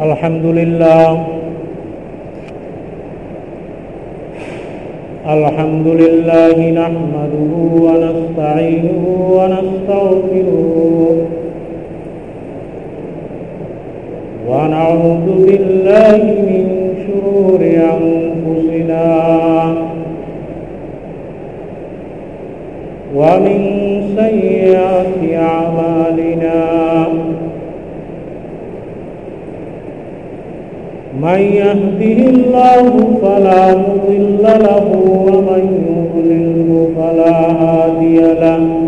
الحمد 0.00 0.44
لله. 0.44 1.26
الحمد 5.28 5.86
لله 5.86 6.56
نحمده 6.70 7.52
ونستعينه 7.86 9.02
ونستغفره. 9.36 11.16
ونعوذ 14.48 15.26
بالله 15.46 16.20
من 16.48 16.64
شرور 17.04 17.60
أنفسنا. 17.94 19.06
ومن 23.14 23.79
من 31.22 31.38
يهده 31.38 32.18
الله 32.30 33.18
فلا 33.22 33.74
مضل 33.74 34.42
له 34.42 34.86
ومن 35.26 35.64
يضلله 35.90 36.90
فلا 36.96 37.36
هادي 37.62 38.16
له. 38.16 38.79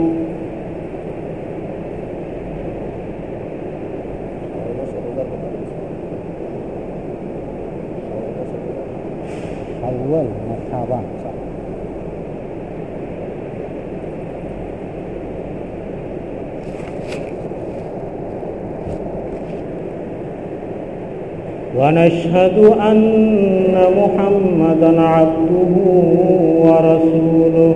ونشهد 21.93 22.59
أن 22.91 23.75
محمدا 23.99 25.01
عبده 25.01 25.75
ورسوله. 26.65 27.75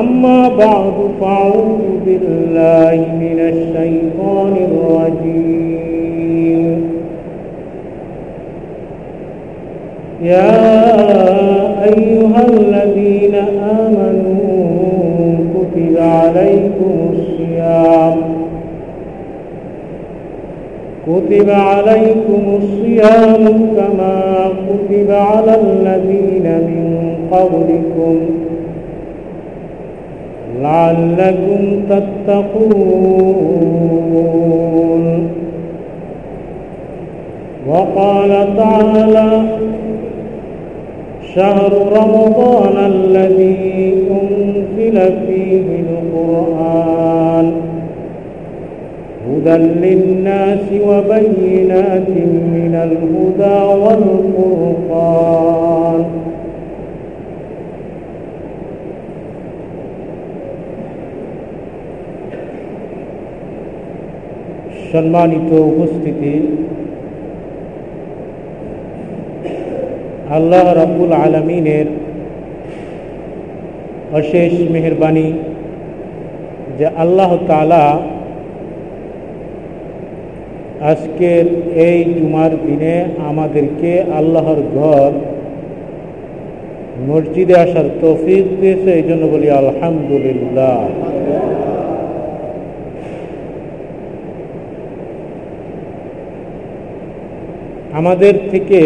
أما 0.00 0.48
بعد 0.48 0.94
فأعوذ 1.20 1.84
بالله 2.06 2.98
من 3.20 3.38
الشيطان 3.52 4.54
الرجيم. 4.70 6.00
يا 10.22 10.54
أيها 11.84 12.42
الذين 12.48 13.34
آمنوا 13.80 14.48
كتب 15.54 15.96
عليكم 15.98 16.94
الصيام. 17.12 18.37
كتب 21.18 21.50
عليكم 21.50 22.58
الصيام 22.62 23.44
كما 23.76 24.48
كتب 24.68 25.10
على 25.10 25.54
الذين 25.60 26.42
من 26.44 27.14
قبلكم 27.30 28.16
لعلكم 30.62 31.80
تتقون 31.90 33.18
وقال 37.68 38.30
تعالى 38.56 39.42
شهر 41.34 41.72
رمضان 41.92 42.76
الذي 42.92 43.94
أنزل 44.10 44.96
فيه 45.26 45.66
القرآن 45.80 47.67
هدى 49.37 49.57
للناس 49.83 50.65
وبينات 50.81 52.09
من 52.49 52.73
الهدى 52.77 53.59
والفرقان 53.81 55.23
সম্মানিত 64.93 65.49
উপস্থিতি 65.71 66.33
আল্লাহ 70.37 70.65
রাব্বুল 70.81 71.13
আলমিনের 71.23 71.87
অশেষ 74.13 74.53
মেহরবানি 74.73 75.27
যে 76.77 76.87
আল্লাহ 77.03 77.31
তালা 77.47 77.85
আজকের 80.80 81.46
এই 81.74 82.04
জুমার 82.04 82.50
দিনে 82.50 83.04
আমাদেরকে 83.18 84.02
আল্লাহর 84.02 84.60
ঘর, 84.74 85.10
মসজিদে 87.08 87.54
আসার 87.54 87.84
তৌফিক 88.00 88.44
দিয়েছে, 88.60 88.90
এই 88.92 89.02
জন্য 89.02 89.26
বলি 89.26 89.50
আলহামদুলিল্লাহ। 89.50 90.88
আমাদের 97.92 98.34
থেকে 98.50 98.80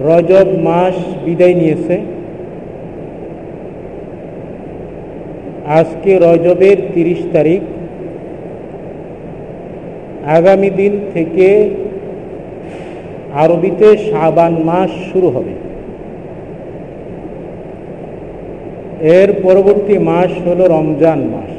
রজব 0.00 0.48
মাস 0.62 0.94
বিদায় 1.24 1.54
নিয়েছে। 1.54 1.96
আজকে 5.66 6.18
রজবের 6.18 6.76
তিরিশ 6.94 7.18
তারিখ। 7.32 7.60
আগামী 10.26 10.70
দিন 10.70 11.00
থেকে 11.14 11.70
আরবিতে 13.34 13.96
শাবান 13.96 14.52
মাস 14.52 14.90
শুরু 15.12 15.28
হবে। 15.28 15.54
এর 19.00 19.32
পরবর্তী 19.42 19.98
মাস 19.98 20.30
হল 20.48 20.60
রমজান 20.68 21.18
মাস। 21.18 21.52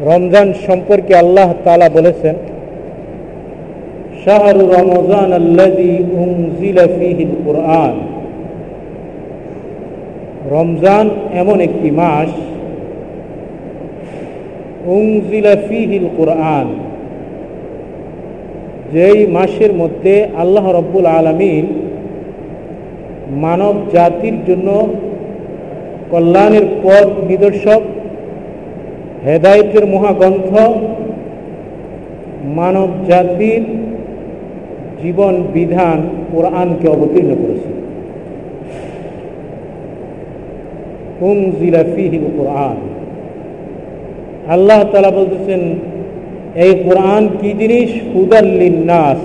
রমজান 0.00 0.52
সম্পর্কে 0.66 1.16
আল্লাহ 1.16 1.54
তালা 1.64 1.88
বলেছেন, 1.88 2.34
শাহরু 4.24 4.66
রমজান 4.66 5.32
কোরআন। 7.44 7.94
রমজান 10.50 11.10
এমন 11.32 11.60
একটি 11.60 11.90
মাস 11.90 12.30
ফিহিল 15.68 16.06
কোরআন 16.16 16.66
যেই 18.92 19.26
মাসের 19.26 19.72
মধ্যে 19.72 20.14
আল্লাহ 20.36 20.64
রব্বুল 20.72 21.06
আলমিন 21.06 21.66
মানব 23.40 23.74
জাতির 23.92 24.36
জন্য 24.48 24.68
কল্যাণের 26.10 26.66
পথ 26.82 27.08
নিদর্শক, 27.28 27.82
হেদায়তের 29.26 29.84
মহাগ্রন্থ, 29.86 30.50
মানব 32.56 32.88
জাতির 33.08 33.62
জীবন 35.02 35.34
বিধান 35.52 35.98
কোরআনকে 36.32 36.88
অবতীর্ণ 36.88 37.30
করেছে। 37.42 37.70
উংজিলা 41.20 41.82
ফিহিল 41.94 42.26
কোরআন 42.38 42.76
আল্লাহ 44.48 44.84
তালা 44.92 45.10
বলতেছেন, 45.10 45.60
এই 46.54 46.74
কোরআন 46.84 47.28
কি 47.40 47.52
জিনিস? 47.58 47.90
নাস 48.86 49.18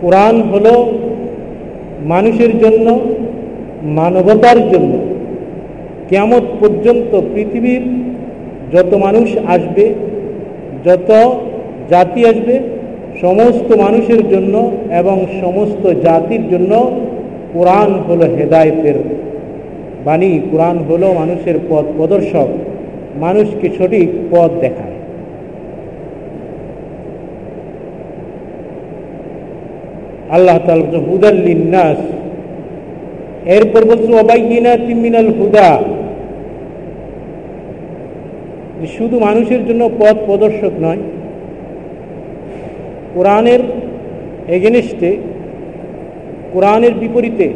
কোরআন 0.00 0.42
হলো 0.42 0.92
মানুষের 2.02 2.58
জন্য, 2.58 3.00
মানবতার 3.82 4.56
জন্য। 4.68 4.98
কেমত 6.08 6.42
পর্যন্ত 6.60 7.20
পৃথিবীর 7.34 7.82
যত 8.72 8.94
মানুষ 8.94 9.36
আসবে, 9.46 9.94
যত 10.84 11.10
জাতি 11.90 12.26
আসবে, 12.26 12.60
সমস্ত 13.20 13.76
মানুষের 13.76 14.28
জন্য 14.28 14.70
এবং 14.90 15.26
সমস্ত 15.40 15.86
জাতির 15.86 16.48
জন্য 16.50 16.90
কোরআন 17.52 17.92
হলো 17.92 18.24
হেদায়তের 18.36 18.94
বাণী। 20.04 20.40
কোরআন 20.50 20.78
হলো 20.78 21.12
মানুষের 21.12 21.54
পথ 21.68 21.84
প্রদর্শক। 21.96 22.48
মানুষকে 23.24 23.68
সঠিক 23.78 24.08
পথ 24.30 24.50
দেখায়। 24.64 24.96
আল্লাহ 30.36 30.58
তালা 30.66 31.00
হুদাল্লিনাস 31.08 32.00
এরপর 33.56 33.82
বলছে 33.90 34.10
অবাইনা 34.22 34.72
তিমিনাল 34.86 35.30
হুদা। 35.38 35.70
শুধু 38.96 39.16
মানুষের 39.18 39.62
জন্য 39.68 39.82
পথ 40.00 40.16
প্রদর্শক 40.26 40.72
নয়, 40.80 41.02
কোরআনের 43.14 43.62
এগেনিস্টে, 44.56 45.10
কোরআনের 46.52 46.94
বিপরীতে 46.94 47.46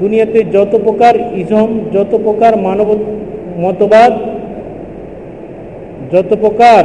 দুনিয়াতে 0.00 0.38
যত 0.52 0.72
প্রকার 0.84 1.14
ইজম, 1.42 1.70
যত 1.92 2.12
প্রকার 2.24 2.52
মানব 2.56 2.88
মতবাদ, 3.58 4.12
যত 6.12 6.34
প্রকার 6.34 6.84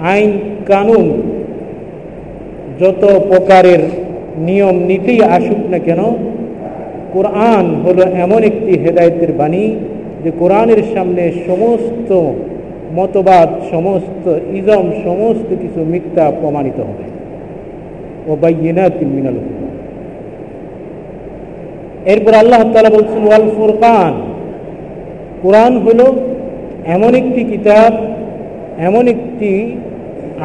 আইন 0.00 0.30
কানুন, 0.66 1.06
যত 2.80 3.02
প্রকারের 3.30 3.78
নিয়ম 4.38 4.76
নীতি 4.76 5.22
আসুক 5.22 5.60
না 5.70 5.78
কেন, 5.78 6.00
কোরআন 7.12 7.74
হলো 7.84 8.02
এমন 8.02 8.42
একটি 8.42 8.78
হেদায়তের 8.78 9.32
বাণী 9.32 9.74
যে 10.24 10.30
কোরআনের 10.38 10.82
সামনে 10.94 11.32
সমস্ত 11.46 12.10
মতবাদ, 12.94 13.48
সমস্ত 13.70 14.24
ইজম 14.52 14.86
সমস্ত 15.04 15.48
কিছু 15.62 15.80
মিথ্যা 15.84 16.30
প্রমাণিত 16.40 16.78
হবে। 16.80 17.06
ও 18.28 18.36
বাইনা 18.36 18.84
মিনাল 19.16 19.38
এরপর 22.04 22.34
আল্লাহ 22.34 22.60
তালা 22.72 22.90
বলছেন, 22.90 23.22
ওয়াল 23.26 23.46
ফুরকান। 23.56 24.27
কোরআন 25.42 25.72
হলো 25.76 26.06
এমন 26.94 27.12
একটি 27.20 27.40
কিতাব, 27.50 27.92
এমন 28.88 29.04
একটি 29.14 29.50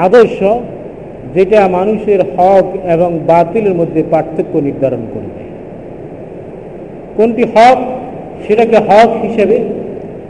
আদর্শ 0.06 0.40
যেটা 1.36 1.60
মানুষের 1.78 2.22
হক 2.34 2.68
এবং 2.96 3.10
বাতিলের 3.30 3.76
মধ্যে 3.80 4.02
পার্থক্য 4.12 4.54
নির্ধারণ 4.68 5.04
করবে 5.14 5.44
কোনটি 7.18 7.44
হক 7.56 7.78
সেটাকে 8.46 8.78
হক 8.88 9.10
হিসেবে 9.24 9.58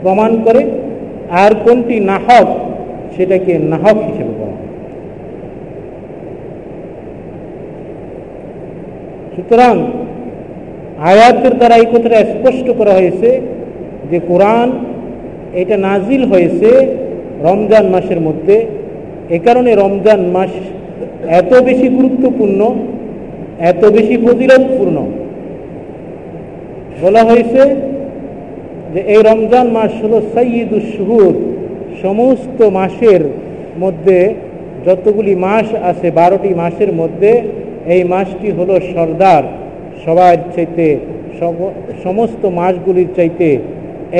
প্রমাণ 0.02 0.30
করে, 0.46 0.62
আর 1.42 1.52
কোনটি 1.64 1.96
নাহক 2.10 2.48
সেটাকে 3.14 3.52
নাহক 3.72 3.98
হিসেবে 4.08 4.32
প্রমাণ 4.38 4.62
সুতরাং 9.34 9.74
আয়াতের 11.10 11.54
দ্বারা 11.58 11.76
এই 11.82 11.88
কথাটা 11.92 12.18
স্পষ্ট 12.34 12.66
করা 12.78 12.92
হয়েছে 12.98 13.28
যে 14.10 14.18
কোরআন 14.30 14.68
এটা 15.54 15.76
নাজিল 15.76 16.22
হয়েছে 16.24 16.70
রমজান 17.48 17.84
মাসের 17.94 18.20
মধ্যে, 18.20 18.56
এ 19.36 19.38
কারণে 19.38 19.70
রমজান 19.74 20.20
মাস 20.36 20.52
এত 21.40 21.52
বেশি 21.68 21.86
গুরুত্বপূর্ণ, 21.88 22.60
এত 23.70 23.82
বেশি 23.96 24.16
ফজিলতপূর্ণ। 24.24 24.96
বলা 27.02 27.22
হয়েছে 27.24 27.62
যে 28.92 29.00
এই 29.14 29.20
রমজান 29.30 29.66
মাস 29.76 29.92
হলো 30.04 30.18
সঈদুল 30.34 30.84
শুহুর, 30.96 31.34
সমস্ত 32.02 32.58
মাসের 32.78 33.22
মধ্যে 33.80 34.18
যতগুলি 34.86 35.34
মাস 35.46 35.66
আছে 35.90 36.10
বারোটি 36.10 36.50
মাসের 36.54 36.90
মধ্যে, 36.92 37.32
এই 37.94 38.02
মাসটি 38.04 38.48
হলো 38.50 38.74
সর্দার। 38.94 39.44
সবার 40.04 40.36
চাইতে 40.56 40.86
সমস্ত 42.04 42.42
মাসগুলির 42.60 43.10
চাইতে 43.16 43.48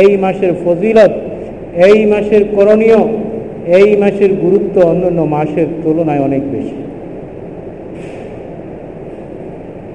এই 0.02 0.10
মাসের 0.16 0.52
ফজিলত, 0.62 1.12
এই 1.86 1.98
মাসের 2.12 2.42
করণীয়, 2.56 3.02
এই 3.78 3.88
মাসের 3.96 4.32
গুরুত্ব 4.44 4.76
অন্যান্য 4.90 5.20
মাসের 5.36 5.68
তুলনায় 5.82 6.22
অনেক 6.28 6.42
বেশি। 6.54 6.78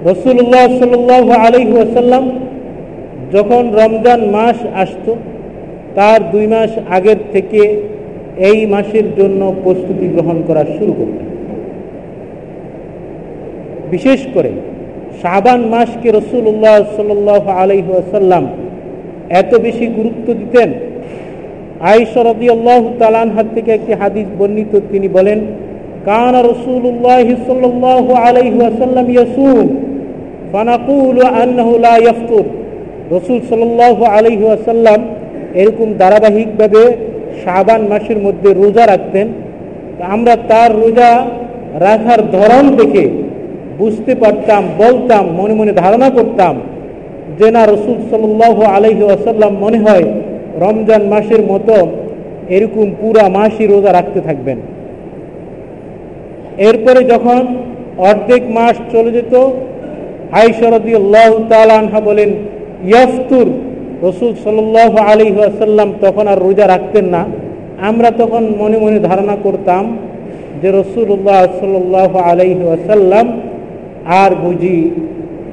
রসুল্লাহ 0.10 0.66
সাল 0.80 0.94
আলহি 1.48 1.76
আসাল্লাম 1.88 2.24
যখন 3.34 3.64
রমজান 3.82 4.22
মাস 4.36 4.58
আসত, 4.84 5.06
তার 5.96 6.20
দুই 6.32 6.46
মাস 6.48 6.72
আগের 6.98 7.20
থেকে 7.34 7.62
এই 8.50 8.60
মাসের 8.66 9.08
জন্য 9.20 9.42
প্রস্তুতি 9.64 10.08
গ্রহণ 10.08 10.38
করা 10.48 10.64
শুরু 10.78 10.94
করতেন। 10.94 11.28
বিশেষ 13.92 14.22
করে 14.34 14.52
শাবান 15.22 15.62
মাসকে 15.74 16.10
রসুল্লাহ 16.12 16.76
সাল 16.96 17.10
আলহি 17.64 17.92
আসাল্লাম 18.04 18.44
এত 19.30 19.56
বেশি 19.56 19.88
গুরুত্ব 19.88 20.34
দিতেন। 20.34 20.74
আইসরদি 21.80 22.50
আল্লাহ 22.50 22.82
তালানহার 23.00 23.46
থেকে 23.56 23.72
একটি 23.72 23.94
হাদিস 23.94 24.28
বর্ণিত, 24.40 24.80
তিনি 24.92 25.08
বলেন, 25.08 25.40
কান 26.06 26.36
রসুল্লাহ 26.36 27.28
সাল্লাহ 27.48 28.14
আলহি 28.14 28.60
আসাল্লাম 28.64 29.10
ইয়াসুম 29.10 29.68
ফানাকুল 30.54 31.26
আন্নাহু 31.26 31.78
লা 31.78 31.98
ইয়াফতুর। 31.98 32.46
রসুল 33.12 33.40
সাল্লাহ 33.50 34.04
আলহি 34.04 34.46
আসাল্লাম 34.48 35.00
এরকম 35.54 35.94
ধারাবাহিকভাবে 35.98 36.98
শাবান 37.44 37.82
মাসের 37.82 38.18
মধ্যে 38.18 38.54
রোজা 38.54 38.86
রাখতেন। 38.88 39.28
আমরা 40.00 40.36
তার 40.36 40.72
রোজা 40.76 41.26
রাখার 41.80 42.22
ধরন 42.32 42.76
দেখে 42.76 43.10
বুঝতে 43.78 44.16
পারতাম, 44.16 44.64
বলতাম, 44.78 45.28
মনে 45.38 45.54
মনে 45.54 45.74
ধারণা 45.74 46.10
করতাম 46.10 46.60
যে 47.40 47.52
না 47.52 47.62
রসুল 47.66 47.98
সাল্লাহ 48.12 48.56
আলহি 48.76 49.04
আসাল্লাম 49.18 49.52
মনে 49.60 49.80
হয় 49.80 50.06
রমজান 50.66 51.04
মাসের 51.14 51.42
মতো 51.52 51.76
এরকম 52.56 52.88
পুরা 53.02 53.26
মাসই 53.30 53.66
রোজা 53.68 53.92
রাখতে 53.94 54.20
থাকবেন। 54.22 54.60
এরপরে 56.58 57.02
যখন 57.04 57.42
অর্ধেক 58.10 58.44
মাস 58.58 58.76
চলে 58.92 59.12
যেত 59.12 59.34
আইসরদি 60.32 60.96
আল্লাহ 60.96 61.32
তালানহা 61.50 62.00
বলেন, 62.02 62.30
ইয়াফতুর। 62.86 63.48
রসুল 64.08 64.32
সাল্লাহ 64.44 64.92
আলী 65.12 65.26
আসাল্লাম 65.52 65.94
তখন 66.02 66.28
আর 66.28 66.40
রোজা 66.40 66.68
রাখতেন 66.68 67.06
না। 67.06 67.22
আমরা 67.90 68.10
তখন 68.12 68.44
মনে 68.58 68.78
মনে 68.78 69.00
ধারণা 69.00 69.36
করতাম 69.44 69.84
যে 70.62 70.70
রসুল্লাহ 70.72 71.42
সাল্লাহ 71.60 72.12
আলাইহি 72.30 72.64
আসাল্লাম 72.78 73.26
আর 74.06 74.32
বুঝি 74.36 74.80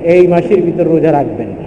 এই 0.04 0.22
মাসের 0.26 0.60
ভিতর 0.62 0.86
রোজা 0.94 1.12
রাখবেন 1.12 1.48
না। 1.58 1.65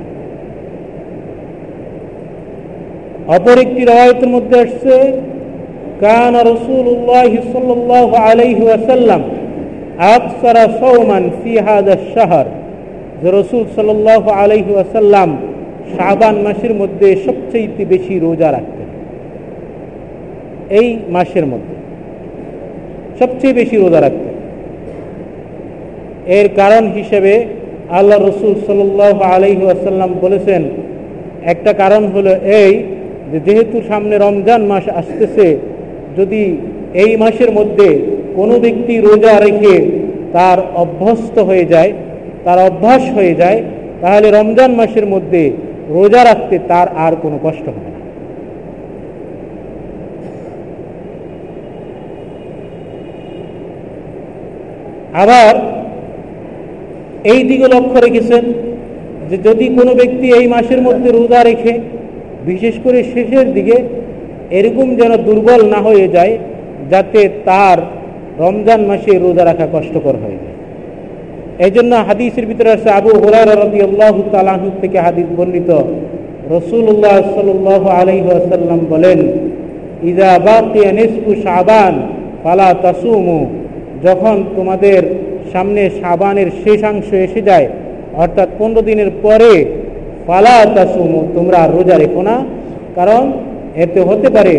অপর 3.36 3.58
একটি 3.66 3.82
রবায়তের 3.90 4.30
মধ্যে 4.36 4.56
আসছে, 4.66 4.96
কান 6.06 6.34
রসুল্লাহ 6.52 7.32
সাল্লাহ 7.54 8.10
আলাইহি 8.30 8.66
আসাল্লাম 8.78 9.22
আকসারা 10.16 10.64
সৌমান 10.82 11.24
ফিহাদা 11.42 11.94
শাহর। 12.14 12.48
যে 13.22 13.30
রসুল 13.40 13.64
সাল্লাহ 13.78 14.24
আলাইহি 14.42 14.74
আসাল্লাম 14.84 15.30
শাবান 15.96 16.36
মাসের 16.46 16.74
মধ্যে 16.82 17.08
সবচেয়ে 17.26 17.86
বেশি 17.94 18.16
রোজা 18.26 18.50
রাখতেন। 18.56 18.90
এই 20.80 20.90
মাসের 21.16 21.46
মধ্যে 21.52 21.76
সবচেয়ে 23.20 23.54
বেশি 23.54 23.76
রোজা 23.84 24.00
রাখতেন। 24.06 24.36
এর 26.38 26.48
কারণ 26.60 26.84
হিসেবে 26.98 27.34
আল্লাহ 27.98 28.18
রসুল 28.20 28.54
সাল্লাহ 28.68 29.16
আলহি 29.34 29.64
আসাল্লাম 29.76 30.12
বলেছেন, 30.22 30.62
একটা 31.54 31.72
কারণ 31.82 32.04
হলো 32.14 32.32
এই 32.62 32.72
যে 33.32 33.38
যেহেতু 33.48 33.78
সামনে 33.90 34.16
রমজান 34.18 34.62
মাস 34.72 34.86
আসতেছে, 35.00 35.48
যদি 36.18 36.44
এই 37.04 37.12
মাসের 37.22 37.52
মধ্যে 37.58 37.90
কোনো 38.38 38.56
ব্যক্তি 38.64 38.94
রোজা 39.08 39.34
রেখে 39.46 39.76
তার 40.36 40.58
অভ্যস্ত 40.84 41.36
হয়ে 41.50 41.66
যায়, 41.74 41.92
তার 42.46 42.60
অভ্যাস 42.70 43.04
হয়ে 43.18 43.34
যায়, 43.42 43.60
তাহলে 44.02 44.28
রমজান 44.30 44.72
মাসের 44.80 45.06
মধ্যে 45.14 45.44
রোজা 45.96 46.22
রাখতে 46.24 46.56
তার 46.72 46.88
আর 47.06 47.14
কোনো 47.24 47.38
কষ্ট 47.46 47.66
হবে 47.76 47.90
না। 47.96 48.00
আবার 55.24 55.54
এই 57.34 57.42
দিকে 57.50 57.66
লক্ষ্য 57.76 57.98
রেখেছেন 58.06 58.44
যে 59.30 59.36
যদি 59.48 59.66
কোনো 59.78 59.92
ব্যক্তি 60.00 60.28
এই 60.40 60.46
মাসের 60.54 60.82
মধ্যে 60.88 61.10
রোজা 61.12 61.40
রেখে 61.44 61.74
বিশেষ 62.46 62.76
করে 62.84 63.00
শেষের 63.14 63.48
দিকে 63.54 63.78
এরকম 64.52 64.88
যেন 64.96 65.12
দুর্বল 65.28 65.62
না 65.74 65.80
হয়ে 65.88 66.08
যায়, 66.16 66.34
যাতে 66.92 67.30
তার 67.48 67.78
রমজান 68.44 68.82
মাসে 68.90 69.12
রোজা 69.18 69.44
রাখা 69.46 69.68
কষ্টকর 69.74 70.16
হয়ে 70.24 70.40
যায়। 70.44 70.58
এই 71.66 71.72
জন্য 71.72 71.92
হাদিসের 72.08 72.46
ভিতরে 72.46 72.70
আছে, 72.72 72.90
আবু 72.90 73.12
হুরার 73.22 73.50
রবি 73.64 73.80
আল্লাহ 73.88 74.16
তালাহ 74.32 74.62
থেকে 74.82 74.98
হাদিস 75.00 75.28
বর্ণিত। 75.38 75.72
রসুল্লাহ 76.56 77.18
সাল 77.36 77.50
আলহিহাসাল্লাম 78.02 78.80
বলেন 78.90 79.20
ইজা 80.04 80.32
বাকিয়া 80.48 80.92
সাবান 81.44 81.94
ফালা 82.44 82.70
তাসুমু। 82.84 83.40
যখন 84.04 84.36
তোমাদের 84.56 85.02
সামনে 85.54 85.90
সাবানের 86.02 86.50
শেষাংশ 86.64 87.14
এসে 87.14 87.42
যায়, 87.42 87.68
অর্থাৎ 88.24 88.50
পনেরো 88.58 88.82
দিনের 88.82 89.12
পরে 89.22 89.52
ফালা 90.30 90.66
তাসুমু, 90.76 91.28
তোমরা 91.36 91.68
রোজা 91.68 91.98
রেখো 91.98 92.22
না। 92.22 92.36
কারণ 92.96 93.32
এতে 93.76 94.00
হতে 94.02 94.30
পারে 94.30 94.56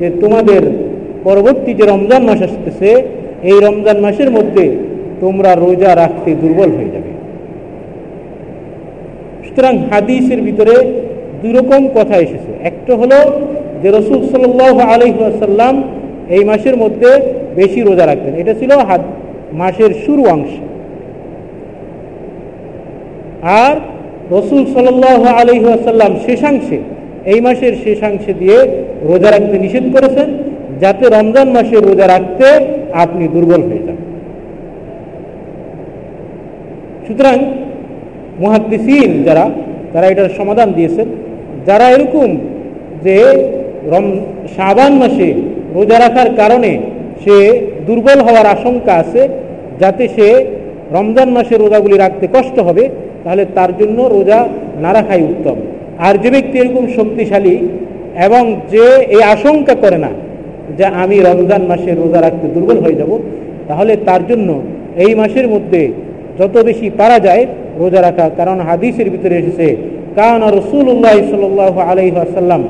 যে 0.00 0.10
তোমাদের 0.20 0.62
পরবর্তী 1.24 1.74
যে 1.74 1.84
রমজান 1.86 2.22
মাস 2.22 2.42
আসতেছে, 2.42 2.90
এই 3.42 3.58
রমজান 3.66 3.98
মাসের 4.00 4.30
মধ্যে 4.30 4.64
তোমরা 5.20 5.54
রোজা 5.54 5.90
রাখতে 5.96 6.34
দুর্বল 6.34 6.70
হয়ে 6.70 6.92
যাবে। 6.94 7.10
সুতরাং 9.46 9.78
হাদিসের 9.90 10.40
ভিতরে 10.42 10.74
দুই 11.42 11.52
রকম 11.52 11.88
কথা 11.94 12.16
এসেছে। 12.16 12.52
একটা 12.62 12.96
হলো 12.96 13.18
যে 13.82 13.88
রসুল 13.90 14.20
সাল 14.28 14.44
আলহাসাল্লাম 14.80 15.82
এই 16.28 16.44
মাসের 16.44 16.76
মধ্যে 16.76 17.10
বেশি 17.54 17.80
রোজা 17.80 18.06
রাখতেন। 18.06 18.34
এটা 18.34 18.54
ছিল 18.54 18.70
মাসের 19.52 19.90
শুরু 20.06 20.22
অংশ। 20.24 20.52
আর 23.42 23.76
রসুল 24.34 24.62
সাল 24.74 24.86
আলহি 25.40 25.66
আসাল্লাম 25.78 26.12
শেষাংশে, 26.26 26.78
এই 27.32 27.40
মাসের 27.46 27.74
শেষাংশে 27.84 28.32
দিয়ে 28.40 28.58
রোজা 29.10 29.28
রাখতে 29.30 29.56
নিষেধ 29.64 29.84
করেছেন, 29.94 30.28
যাতে 30.82 31.04
রমজান 31.16 31.48
মাসে 31.56 31.76
রোজা 31.76 32.06
রাখতে 32.14 32.46
আপনি 32.92 33.24
দুর্বল 33.34 33.62
হয়ে 33.68 33.82
যান। 33.86 33.98
সুতরাং 37.06 37.36
মুহাদ্দিসিন 38.42 39.10
যারা, 39.26 39.44
তারা 39.92 40.06
এটার 40.12 40.36
সমাধান 40.38 40.68
দিয়েছেন। 40.72 41.08
যারা 41.68 41.86
এরকম 41.94 42.28
যে 43.04 43.16
রম, 43.92 44.06
শাবান 44.56 44.92
মাসে 45.02 45.28
রোজা 45.76 45.96
রাখার 45.98 46.28
কারণে 46.40 46.72
সে 47.22 47.36
দুর্বল 47.86 48.18
হওয়ার 48.26 48.46
আশঙ্কা 48.46 48.92
আছে, 49.02 49.22
যাতে 49.80 50.04
সে 50.16 50.28
রমজান 50.96 51.28
মাসে 51.36 51.54
রোজাগুলি 51.56 51.96
রাখতে 51.96 52.26
কষ্ট 52.34 52.58
হবে 52.58 52.84
তাহলে 53.26 53.44
তার 53.56 53.70
জন্য 53.80 53.98
রোজা 54.16 54.40
না 54.84 54.90
রাখাই 54.96 55.22
উত্তম। 55.30 55.56
আর 56.06 56.14
যে 56.22 56.28
ব্যক্তি 56.34 56.56
এরকম 56.62 56.84
শক্তিশালী 56.96 57.56
এবং 58.26 58.42
যে 58.72 58.84
এই 59.14 59.22
আশঙ্কা 59.34 59.74
করে 59.84 59.98
না 60.04 60.10
যে 60.78 60.84
আমি 61.02 61.16
রমজান 61.28 61.62
মাসে 61.70 61.90
রোজা 61.92 62.20
রাখতে 62.26 62.46
দুর্বল 62.54 62.78
হয়ে 62.84 62.98
যাব, 63.00 63.12
তাহলে 63.68 63.92
তার 64.08 64.22
জন্য 64.30 64.48
এই 65.04 65.12
মাসের 65.20 65.46
মধ্যে 65.54 65.82
যত 66.38 66.54
বেশি 66.68 66.86
পারা 67.00 67.18
যায় 67.26 67.42
রোজা 67.82 68.00
রাখা, 68.06 68.26
কারণ 68.38 68.58
হাদিসের 68.68 69.08
ভিতরে 69.14 69.34
এসেছে, 69.42 69.68
কান 70.18 70.40
রসুল্লাহ 70.58 71.16
সাল 71.30 71.42
আলহাসাল্লাম 71.92 72.62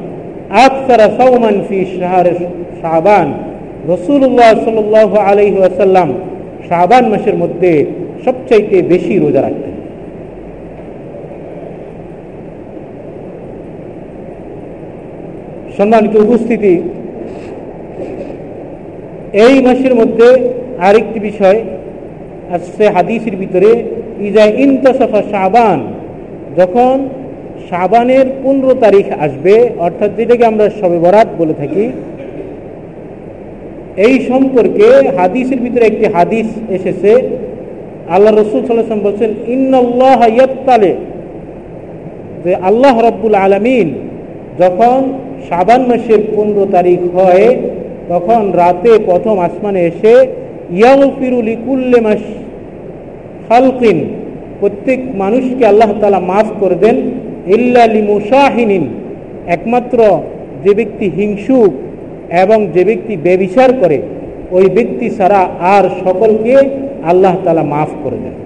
আকসারা 0.66 1.06
সৌমান 1.18 1.56
ফি 1.68 1.78
শাহর 1.98 2.26
শাহবান 2.80 3.28
রসুল্লাহ 3.92 4.50
সাল 4.64 4.78
আলহি 5.30 5.58
আসাল্লাম 5.70 6.08
শাহবান 6.68 7.04
মাসের 7.12 7.36
মধ্যে 7.42 7.70
সবচাইতে 8.24 8.76
বেশি 8.92 9.14
রোজা 9.24 9.40
রাখতেন। 9.46 9.75
সম্মানিত 15.78 16.14
উপস্থিতি। 16.26 16.74
এই 19.46 19.54
মাসের 19.66 19.94
মধ্যে 20.00 20.28
আরেকটি 20.88 21.18
বিষয় 21.28 21.58
আসছে 22.56 22.84
হাদিসের 22.96 23.34
ভিতরে, 23.42 23.70
ইজা 24.28 24.44
ইন্তসফা 24.64 25.20
সাবান 25.32 25.78
যখন 26.58 26.94
সাবানের 27.70 28.26
পনেরো 28.42 28.72
তারিখ 28.84 29.06
আসবে, 29.24 29.54
অর্থাৎ 29.86 30.10
যেটাকে 30.18 30.44
আমরা 30.52 30.66
সবে 30.80 30.98
বরাত 31.04 31.28
বলে 31.40 31.54
থাকি, 31.60 31.84
এই 34.06 34.14
সম্পর্কে 34.30 34.88
হাদিসের 35.18 35.60
ভিতরে 35.64 35.84
একটি 35.88 36.06
হাদিস 36.16 36.48
এসেছে। 36.76 37.12
আল্লাহ 38.14 38.32
রসুল 38.32 38.60
সাল্লাম 38.60 39.06
বলছেন 39.08 39.30
ইন্নআল্লাহ 39.56 40.20
যে 42.44 42.52
আল্লাহ 42.68 42.94
রব্বুল 43.08 43.36
আলমিন 43.44 43.88
যখন 44.62 44.98
শাবান 45.46 45.82
মাসের 45.90 46.20
পনেরো 46.34 46.64
তারিখ 46.76 47.00
হয়, 47.16 47.46
তখন 48.10 48.42
রাতে 48.60 48.92
প্রথম 49.08 49.36
আসমানে 49.46 49.80
এসে 49.90 50.14
ইয়াউ 50.78 51.00
ফিরুল 51.18 51.48
ইকুল্লে 51.56 51.98
মাস 52.06 52.22
খালকিন, 53.46 53.98
প্রত্যেক 54.60 55.00
মানুষকে 55.22 55.62
আল্লাহ 55.72 55.90
তালা 56.00 56.20
মাফ 56.30 56.48
করে 56.60 56.76
দেন, 56.84 56.96
ইল্লা 57.56 57.82
লিমুসাহিনিন, 57.96 58.84
একমাত্র 59.56 59.98
যে 60.64 60.72
ব্যক্তি 60.78 61.06
হিংসুক 61.18 61.72
এবং 62.42 62.58
যে 62.74 62.82
ব্যক্তি 62.88 63.14
বেবিচার 63.26 63.70
করে, 63.80 63.98
ওই 64.56 64.66
ব্যক্তি 64.76 65.06
ছাড়া 65.16 65.40
আর 65.74 65.84
সকলকে 66.04 66.54
আল্লাহ 67.10 67.34
তালা 67.44 67.64
মাফ 67.72 67.90
করে 68.04 68.18
দেন। 68.24 68.36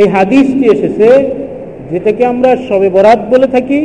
এই 0.00 0.06
হাদিসটি 0.16 0.64
এসেছে, 0.74 1.08
যেটাকে 1.90 2.22
আমরা 2.32 2.50
সবে 2.68 2.88
বরাত 2.96 3.20
বলে 3.32 3.48
থাকি 3.54 3.80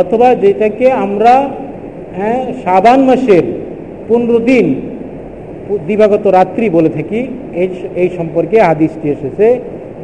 অথবা 0.00 0.28
যেটাকে 0.42 0.86
আমরা 1.04 1.34
হ্যাঁ 2.18 2.42
সাবান 2.64 3.00
মাসের 3.08 3.44
পনেরো 4.08 4.38
দিন 4.50 4.66
দিবাগত 5.88 6.24
রাত্রি 6.38 6.66
বলে 6.76 6.90
থাকি, 6.96 7.20
এই 7.62 7.68
এই 8.02 8.08
সম্পর্কে 8.18 8.56
হাদিসটি 8.68 9.06
এসেছে। 9.16 9.46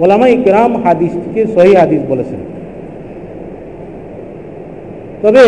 ওলামা 0.03 0.27
ইকরাম 0.37 0.73
হাদিসটিকে 0.85 1.43
সহি 1.55 1.73
হাদিস 1.83 2.03
বলেছেন। 2.13 2.41
তবে 5.23 5.45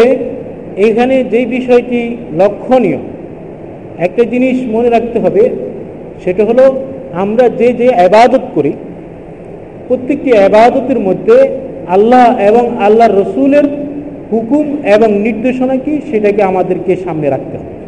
এইখানে 0.84 1.14
যেই 1.32 1.46
বিষয়টি 1.56 2.00
লক্ষণীয়, 2.40 3.00
একটা 4.06 4.22
জিনিস 4.32 4.56
মনে 4.74 4.88
রাখতে 4.90 5.18
হবে, 5.24 5.42
সেটা 6.24 6.42
হলো 6.48 6.64
আমরা 7.22 7.44
যে 7.60 7.68
যে 7.80 7.88
আবাদত 8.06 8.44
করি, 8.56 8.72
প্রত্যেকটি 9.88 10.30
আবাদতের 10.48 10.98
মধ্যে 11.08 11.36
আল্লাহ 11.96 12.26
এবং 12.48 12.64
আল্লাহ 12.86 13.06
রসুলের 13.08 13.66
হুকুম 14.32 14.76
এবং 14.84 15.12
নির্দেশনা 15.12 15.76
কি? 15.76 16.00
সেটাকে 16.10 16.42
আমাদেরকে 16.42 16.96
সামনে 16.96 17.28
রাখতে 17.30 17.56
হবে। 17.58 17.82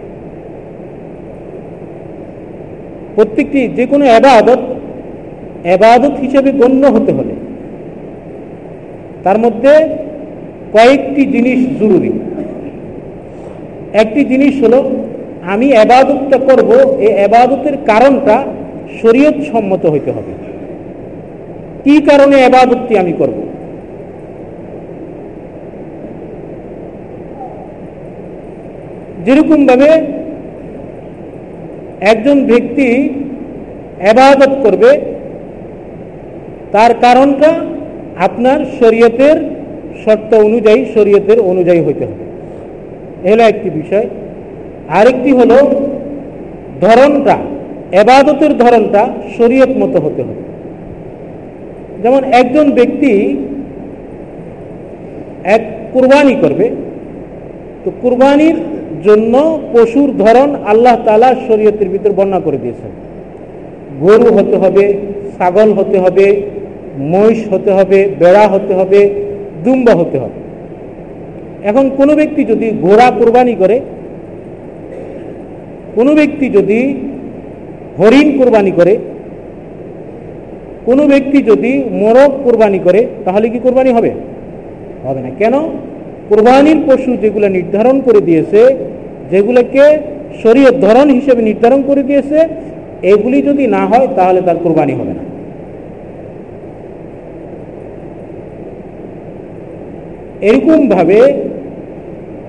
প্রত্যেকটি 3.15 3.69
যে 3.69 3.87
কোনো 3.87 4.05
আবাদত 4.05 4.59
আবাদত 5.69 6.13
হিসেবে 6.21 6.53
গণ্য 6.53 6.87
হতে 6.87 7.13
হলে 7.13 7.35
তার 9.25 9.39
মধ্যে 9.39 9.89
কয়েকটি 10.73 11.27
জিনিস 11.27 11.81
জরুরি। 11.81 12.13
একটি 13.93 14.25
জিনিস 14.25 14.63
হলো, 14.63 14.91
আমি 15.43 15.77
আবাদতটা 15.77 16.39
করব, 16.39 16.71
এই 17.01 17.25
আবাদতের 17.25 17.77
কারণটা 17.87 18.45
শরীয়ত 19.03 19.35
সম্মত 19.53 19.87
হইতে 19.87 20.11
হবে। 20.11 20.33
কি 21.85 22.01
কারণে 22.01 22.45
আবাদতটি 22.45 22.99
আমি 22.99 23.13
করব? 23.19 23.44
যেরকমভাবে 29.25 29.88
একজন 32.00 32.45
ব্যক্তি 32.45 33.09
আবাদত 34.11 34.52
করবে, 34.62 35.00
তার 36.73 36.95
কারণটা 37.00 37.50
আপনার 38.19 38.59
শরীয়তের 38.81 39.37
শর্ত 40.04 40.35
অনুযায়ী, 40.35 40.85
শরীয়তের 40.95 41.38
অনুযায়ী 41.40 41.81
হইতে 41.81 42.04
হবে। 42.04 42.25
এলো 43.28 43.43
একটি 43.43 43.71
বিষয়। 43.71 44.07
আরেকটি 44.88 45.33
হলো 45.33 45.57
ধরনটা 46.81 47.37
এবাদতের 47.93 48.59
ধরনটা 48.59 49.09
শরীয়ত 49.38 49.71
মতো 49.71 50.00
হতে 50.00 50.23
হবে। 50.23 50.43
যেমন 52.02 52.25
একজন 52.25 52.71
ব্যক্তি 52.71 53.37
এক 55.45 55.62
কুরবানি 55.93 56.35
করবে, 56.40 56.71
তো 57.85 57.93
কুরবানির 58.02 58.54
জন্য 59.04 59.34
পশুর 59.73 60.08
ধরন 60.18 60.54
আল্লাহ 60.66 60.96
তালা 61.04 61.34
শরীয়তের 61.49 61.88
ভিতর 61.88 62.12
বর্ণনা 62.12 62.40
করে 62.40 62.58
দিয়েছেন। 62.58 62.90
গরু 64.00 64.37
হতে 64.37 64.56
হবে, 64.56 64.84
ছাগল 65.38 65.73
হতে 65.73 65.99
হবে, 65.99 66.42
মহিষ 66.99 67.52
হতে 67.52 67.70
হবে, 67.73 68.08
বেড়া 68.18 68.49
হতে 68.49 68.75
হবে, 68.75 69.11
দুম্বা 69.64 69.94
হতে 69.94 70.18
হবে। 70.18 70.38
এখন 71.68 71.90
কোনো 71.96 72.14
ব্যক্তি 72.14 72.44
যদি 72.44 72.73
ঘোড়া 72.82 73.11
কোরবানি 73.11 73.54
করে, 73.54 73.80
কোনো 75.94 76.14
ব্যক্তি 76.14 76.49
যদি 76.49 76.94
হরিণ 77.99 78.38
কোরবানি 78.38 78.70
করে, 78.70 78.99
কোনো 80.87 81.06
ব্যক্তি 81.06 81.42
যদি 81.42 81.84
মোরগ 81.92 82.30
কোরবানি 82.44 82.78
করে, 82.78 83.06
তাহলে 83.25 83.49
কি 83.49 83.58
কোরবানি 83.58 83.90
হবে? 83.90 84.11
হবে 85.04 85.20
না। 85.20 85.30
কেন? 85.38 85.54
কোরবানির 86.28 86.76
পশু 86.87 87.16
যেগুলো 87.16 87.49
নির্ধারণ 87.49 88.00
করে 88.00 88.20
দিয়েছে 88.20 88.61
যেগুলোকে 89.31 89.85
শরীয় 90.43 90.71
ধরন 90.73 91.09
হিসেবে 91.11 91.43
নির্ধারণ 91.43 91.83
করে 91.83 92.02
দিয়েছে, 92.02 92.38
এগুলি 93.02 93.43
যদি 93.43 93.66
না 93.66 93.87
হয়, 93.87 94.09
তাহলে 94.16 94.40
তার 94.40 94.57
কোরবানি 94.62 94.93
হবে 94.93 95.12
না। 95.19 95.25
এরকমভাবে 100.40 101.21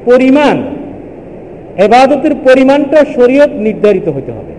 পরিমাণ, 0.06 0.56
এবাদতের 1.78 2.34
পরিমাণটা 2.44 3.06
শরীয়ত 3.16 3.52
নির্ধারিত 3.52 4.08
হতে 4.10 4.32
হবে। 4.32 4.54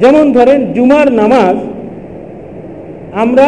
যেমন 0.00 0.32
ধরেন, 0.32 0.72
জুমার 0.72 1.12
নামাজ, 1.12 1.56
আমরা 3.12 3.46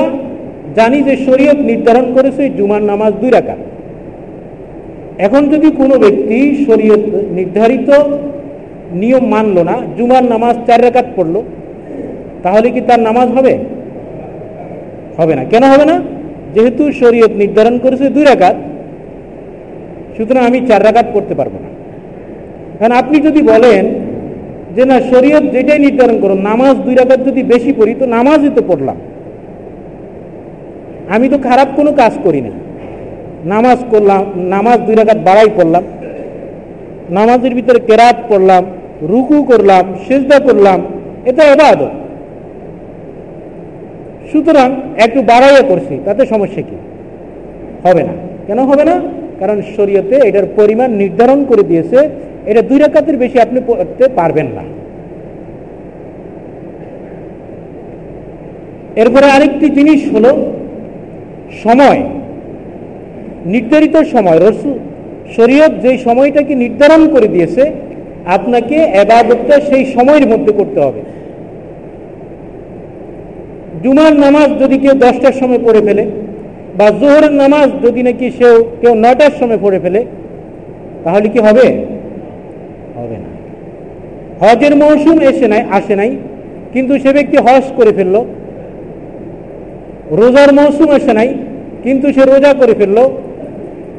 জানি 0.74 1.02
যে 1.02 1.16
শরীয়ত 1.16 1.56
নির্ধারণ 1.56 2.06
করেছে 2.14 2.48
জুমার 2.48 2.82
নামাজ 2.82 3.12
দুই 3.20 3.30
রাখা 3.30 3.56
এখন 5.18 5.48
যদি 5.48 5.70
কোনো 5.70 5.98
ব্যক্তি 5.98 6.64
শরীয়ত 6.66 7.32
নির্ধারিত 7.32 7.90
নিয়ম 8.92 9.24
মানল 9.24 9.62
না, 9.62 9.76
জুমার 9.98 10.24
নামাজ 10.24 10.56
চার 10.66 10.84
রাকাত 10.84 11.04
পড়ল, 11.16 11.42
তাহলে 12.42 12.70
কি 12.70 12.80
তার 12.80 13.00
নামাজ 13.00 13.28
হবে? 13.28 13.58
হবে 15.18 15.34
না। 15.34 15.44
কেন 15.44 15.64
হবে 15.64 15.84
না? 15.84 16.02
যেহেতু 16.54 16.92
শরীয়ত 16.92 17.30
নির্ধারণ 17.30 17.78
করেছে 17.78 18.08
দুই 18.08 18.24
রাকাত, 18.24 18.56
সুতরাং 20.16 20.44
আমি 20.44 20.60
চার 20.68 20.84
রাকাত 20.84 21.06
পড়তে 21.14 21.34
পারব 21.34 21.52
না। 21.52 21.68
কারণ 22.78 22.92
আপনি 22.92 23.20
যদি 23.20 23.42
বলেন 23.42 23.86
যে 24.74 24.84
না, 24.84 25.00
শরীয়ত 25.00 25.42
যেটাই 25.42 25.78
নির্ধারণ 25.78 26.20
করো 26.20 26.34
নামাজ 26.34 26.76
দুই 26.76 26.94
রাকাত 26.94 27.20
যদি 27.26 27.42
বেশি 27.42 27.72
পড়ি, 27.72 27.94
তো 27.98 28.06
নামাজই 28.06 28.50
তো 28.54 28.62
পড়লাম। 28.68 28.96
আমি 31.08 31.28
তো 31.28 31.38
খারাপ 31.38 31.68
কোনো 31.76 31.92
কাজ 31.92 32.12
করি 32.24 32.40
না। 32.40 32.50
নামাজ 33.44 33.78
করলাম, 33.90 34.24
নামাজ 34.36 34.80
দুই 34.80 34.94
রাকাত 34.94 35.16
বাড়াই 35.16 35.50
করলাম, 35.56 35.82
নামাজের 37.10 37.54
ভিতরে 37.54 37.80
কেরাত 37.80 38.16
পড়লাম 38.28 38.64
রুকু 39.02 39.42
করলাম, 39.42 39.94
সেজদা 40.08 40.38
করলাম, 40.38 40.82
এটা 41.24 41.42
এবাদত 41.44 41.90
সুতরাং 44.32 44.76
একটু 44.96 45.22
বাড়াইয়া 45.22 45.62
করছি, 45.62 45.98
তাতে 46.04 46.26
সমস্যা 46.26 46.62
কি? 46.62 46.76
হবে 47.88 48.02
না। 48.02 48.12
কেন 48.46 48.58
হবে 48.58 48.84
না? 48.84 49.02
কারণ 49.40 49.62
শরীয়তে 49.76 50.16
এটার 50.28 50.46
পরিমাণ 50.56 50.90
নির্ধারণ 50.90 51.44
করে 51.44 51.62
দিয়েছে, 51.62 52.08
এটা 52.46 52.62
দুই 52.62 52.78
রাকাতের 52.78 53.16
বেশি 53.16 53.40
আপনি 53.40 53.60
পড়তে 53.66 54.08
পারবেন 54.08 54.46
না। 54.46 54.62
এরপরে 58.96 59.26
আরেকটি 59.26 59.70
জিনিস 59.70 60.14
হলো 60.14 60.52
সময়। 61.62 62.02
নির্ধারিত 63.52 63.96
সময় 64.14 64.38
রসু 64.38 64.72
শরীয়ত 65.36 65.72
যে 65.84 65.92
সময়টাকে 65.98 66.54
নির্ধারণ 66.54 67.02
করে 67.14 67.28
দিয়েছে, 67.28 67.62
আপনাকে 68.36 68.76
এবাদতটা 69.02 69.60
সেই 69.68 69.84
সময়ের 69.94 70.26
মধ্যে 70.32 70.52
করতে 70.52 70.80
হবে। 70.80 71.00
জুমার 73.82 74.14
নামাজ 74.24 74.48
যদি 74.62 74.76
কেউ 74.78 74.94
দশটার 75.04 75.32
সময় 75.32 75.58
পড়ে 75.66 75.80
ফেলে, 75.86 76.04
বা 76.78 76.86
জোহরের 77.00 77.34
নামাজ 77.42 77.68
যদি 77.84 78.02
নাকি 78.02 78.26
সেও 78.38 78.56
কেউ 78.80 78.94
নটার 78.94 79.34
সময় 79.40 79.60
পড়ে 79.64 79.78
ফেলে, 79.84 80.00
তাহলে 81.04 81.28
কি 81.28 81.40
হবে? 81.46 81.66
হবে 82.96 83.16
না। 83.24 83.30
হজের 84.42 84.74
মৌসুম 84.76 85.16
এসে 85.30 85.46
নাই, 85.48 85.62
আসে 85.70 85.94
নাই, 86.00 86.10
কিন্তু 86.72 86.92
সে 86.98 87.10
ব্যক্তি 87.12 87.36
হজ 87.46 87.64
করে 87.78 87.92
ফেলল। 87.92 88.16
রোজার 90.10 90.50
মৌসুম 90.52 90.88
আসে 90.90 91.12
নাই, 91.12 91.30
কিন্তু 91.84 92.06
সে 92.12 92.22
রোজা 92.24 92.50
করে 92.54 92.74
ফেলল। 92.74 92.98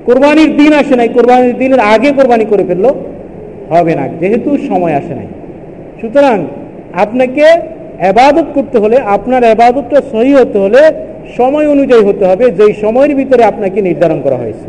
কোরবানির 0.05 0.51
দিন 0.57 0.71
আসে 0.81 0.95
নাই, 0.99 1.09
কোরবানির 1.09 1.55
দিনের 1.57 1.81
আগে 1.93 2.09
কোরবানি 2.11 2.45
করে 2.51 2.63
ফেলল, 2.69 2.85
হবে 3.73 3.93
না, 3.95 4.05
যেহেতু 4.19 4.49
সময় 4.69 4.93
আসে 4.93 5.13
নাই। 5.19 5.27
সুতরাং 6.01 6.37
আপনাকে 7.03 7.45
আবাদত 8.11 8.47
করতে 8.55 8.77
হলে, 8.79 8.97
আপনার 9.15 9.43
আবাদতটা 9.53 9.99
সহি 10.11 10.33
হতে 10.33 10.57
হলে 10.59 10.81
সময় 11.37 11.67
অনুযায়ী 11.67 12.03
হতে 12.03 12.23
হবে, 12.25 12.45
যেই 12.51 12.73
সময়ের 12.83 13.13
ভিতরে 13.15 13.43
আপনাকে 13.43 13.79
নির্ধারণ 13.81 14.19
করা 14.21 14.37
হয়েছে। 14.37 14.67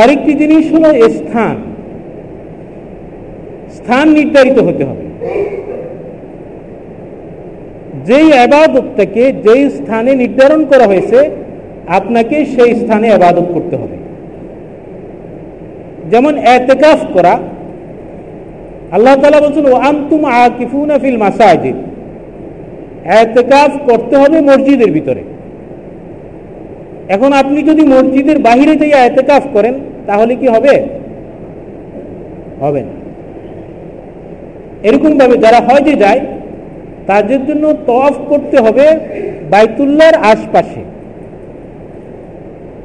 আরেকটি 0.00 0.32
জিনিস 0.34 0.64
হলো 0.74 0.88
স্থান। 1.18 1.56
স্থান 3.76 4.06
নির্ধারিত 4.18 4.58
হতে 4.58 4.82
হবে। 4.84 5.04
যেই 8.06 8.32
আবাদতটাকে 8.32 9.32
যেই 9.32 9.70
স্থানে 9.70 10.14
নির্ধারণ 10.14 10.64
করা 10.64 10.86
হয়েছে, 10.86 11.30
আপনাকে 11.86 12.44
সেই 12.44 12.74
স্থানে 12.74 13.12
আবাদত 13.12 13.46
করতে 13.54 13.76
হবে। 13.76 13.96
যেমন 16.10 16.38
এতেকাফ 16.38 17.00
করা, 17.12 17.38
আল্লাহ 18.92 19.14
তালা 19.16 19.40
বলছেন 19.40 19.64
ও 19.66 19.74
আন্তুম 19.74 20.24
আকিফুন 20.24 20.90
মাসাজিদ। 21.16 21.76
এতেকাফ 23.04 23.72
করতে 23.90 24.16
হবে 24.16 24.40
মসজিদের 24.40 24.90
ভিতরে। 24.90 25.22
এখন 27.08 27.32
আপনি 27.32 27.62
যদি 27.62 27.82
মসজিদের 27.86 28.38
বাহিরে 28.38 28.76
যাইয়া 28.76 28.98
এতেকাফ 28.98 29.42
করেন, 29.52 29.74
তাহলে 30.06 30.34
কি 30.34 30.46
হবে? 30.48 30.74
হবে 32.60 32.80
না। 32.82 32.94
এরকম 34.82 35.18
ভাবে 35.18 35.36
যারা 35.36 35.60
হজে 35.68 35.94
যায় 35.96 36.20
তাদের 37.06 37.46
জন্য 37.46 37.64
তফ 37.86 38.14
করতে 38.28 38.56
হবে 38.60 38.86
বাইতুল্লাহর 39.50 40.14
আশপাশে। 40.14 40.82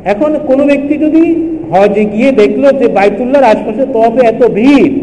এখন 0.06 0.32
কোনো 0.48 0.64
ব্যক্তি 0.66 0.98
যদি 0.98 1.24
হজে 1.72 2.06
গিয়ে 2.06 2.32
দেখল 2.32 2.64
যে 2.72 2.88
বাইতুল্লাহর 2.88 3.44
আশপাশে 3.44 3.84
তফে 3.94 4.22
এত 4.28 4.42
ভিড়, 4.48 4.94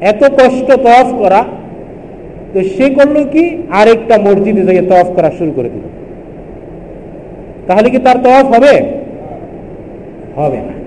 এত 0.00 0.22
কষ্ট 0.24 0.68
তফ 0.72 1.06
করা, 1.18 1.44
তো 2.52 2.58
সে 2.62 2.86
করল 2.94 3.16
কি? 3.32 3.44
আরেকটা 3.70 4.18
মসজিদে 4.18 4.62
থেকে 4.66 4.82
তফ 4.82 5.06
করা 5.16 5.30
শুরু 5.38 5.52
করে 5.56 5.68
দিল। 5.68 5.84
তাহলে 7.66 7.90
কি 7.90 7.98
তার 7.98 8.16
তফ 8.16 8.46
হবে? 8.54 8.74
হবে 10.36 10.56
না। 10.56 10.77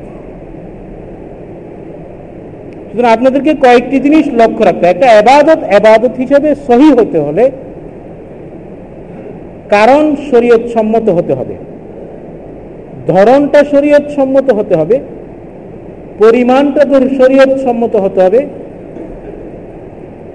সুতরাং 2.91 3.11
আপনাদেরকে 3.11 3.53
কয়েকটি 3.53 3.99
জিনিস 3.99 4.25
লক্ষ্য 4.33 4.63
রাখতে 4.63 4.85
একটা 4.85 5.07
আবাদত 5.19 5.63
আবাদত 5.63 6.13
হিসেবে 6.17 6.55
সহি 6.67 6.89
হতে 6.91 7.19
হলে 7.19 7.51
কারণ 9.69 10.15
শরীয়ত 10.31 10.63
সম্মত 10.67 11.09
হতে 11.09 11.33
হবে। 11.33 11.55
ধরনটা 13.07 13.63
শরীয়ত 13.63 14.05
সম্মত 14.15 14.51
হতে 14.51 14.75
হবে। 14.75 14.99
পরিমাণটা 16.19 16.81
শরীয়ত 17.17 17.51
সম্মত 17.57 17.95
হতে 17.95 18.21
হবে। 18.21 18.45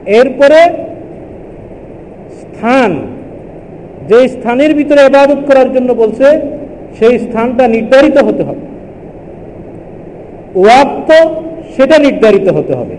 এরপরে 0.07 0.61
স্থান, 2.41 2.91
যে 4.09 4.29
স্থানের 4.29 4.75
ভিতরে 4.75 5.01
আবাদত 5.01 5.41
করার 5.47 5.73
জন্য 5.73 5.93
বলছে, 5.93 6.27
সেই 6.99 7.19
স্থানটা 7.19 7.69
নির্ধারিত 7.69 8.19
হতে 8.19 8.43
হবে। 8.43 8.65
ওয়াক্ত 10.55 11.11
সেটা 11.75 11.97
নির্ধারিত 11.99 12.47
হতে 12.49 12.73
হবে। 12.75 12.97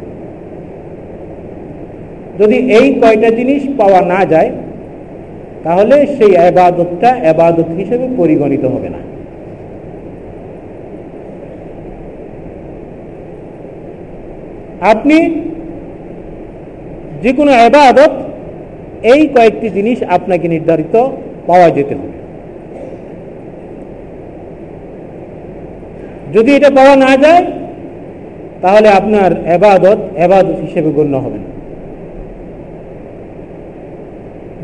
যদি 2.39 2.57
এই 2.77 2.87
কয়টা 3.01 3.29
জিনিস 3.29 3.61
পাওয়া 3.77 4.01
না 4.13 4.25
যায়, 4.25 4.51
তাহলে 5.63 5.95
সেই 6.17 6.33
আবাদতটা 6.37 7.09
আবাদত 7.31 7.69
হিসেবে 7.77 8.05
পরিগণিত 8.17 8.63
হবে 8.65 8.89
না। 8.89 9.01
আপনি 14.93 15.17
যে 17.23 17.31
কোনো 17.33 17.51
আবাদত 17.67 18.13
এই 19.13 19.21
কয়েকটি 19.27 19.67
জিনিস 19.69 19.97
আপনাকে 20.15 20.47
নির্ধারিত 20.47 20.95
পাওয়া 21.47 21.69
যেতে 21.69 21.93
হবে। 21.95 22.17
যদি 26.33 26.49
এটা 26.55 26.69
পাওয়া 26.69 26.95
না 26.95 27.11
যায় 27.17 27.43
তাহলে 28.61 28.87
আপনার 28.89 29.31
এবাদত 29.47 29.97
এবাদত 30.17 30.57
হিসেবে 30.61 30.91
গণ্য 30.91 31.17
হবে 31.17 31.37
না। 31.37 31.57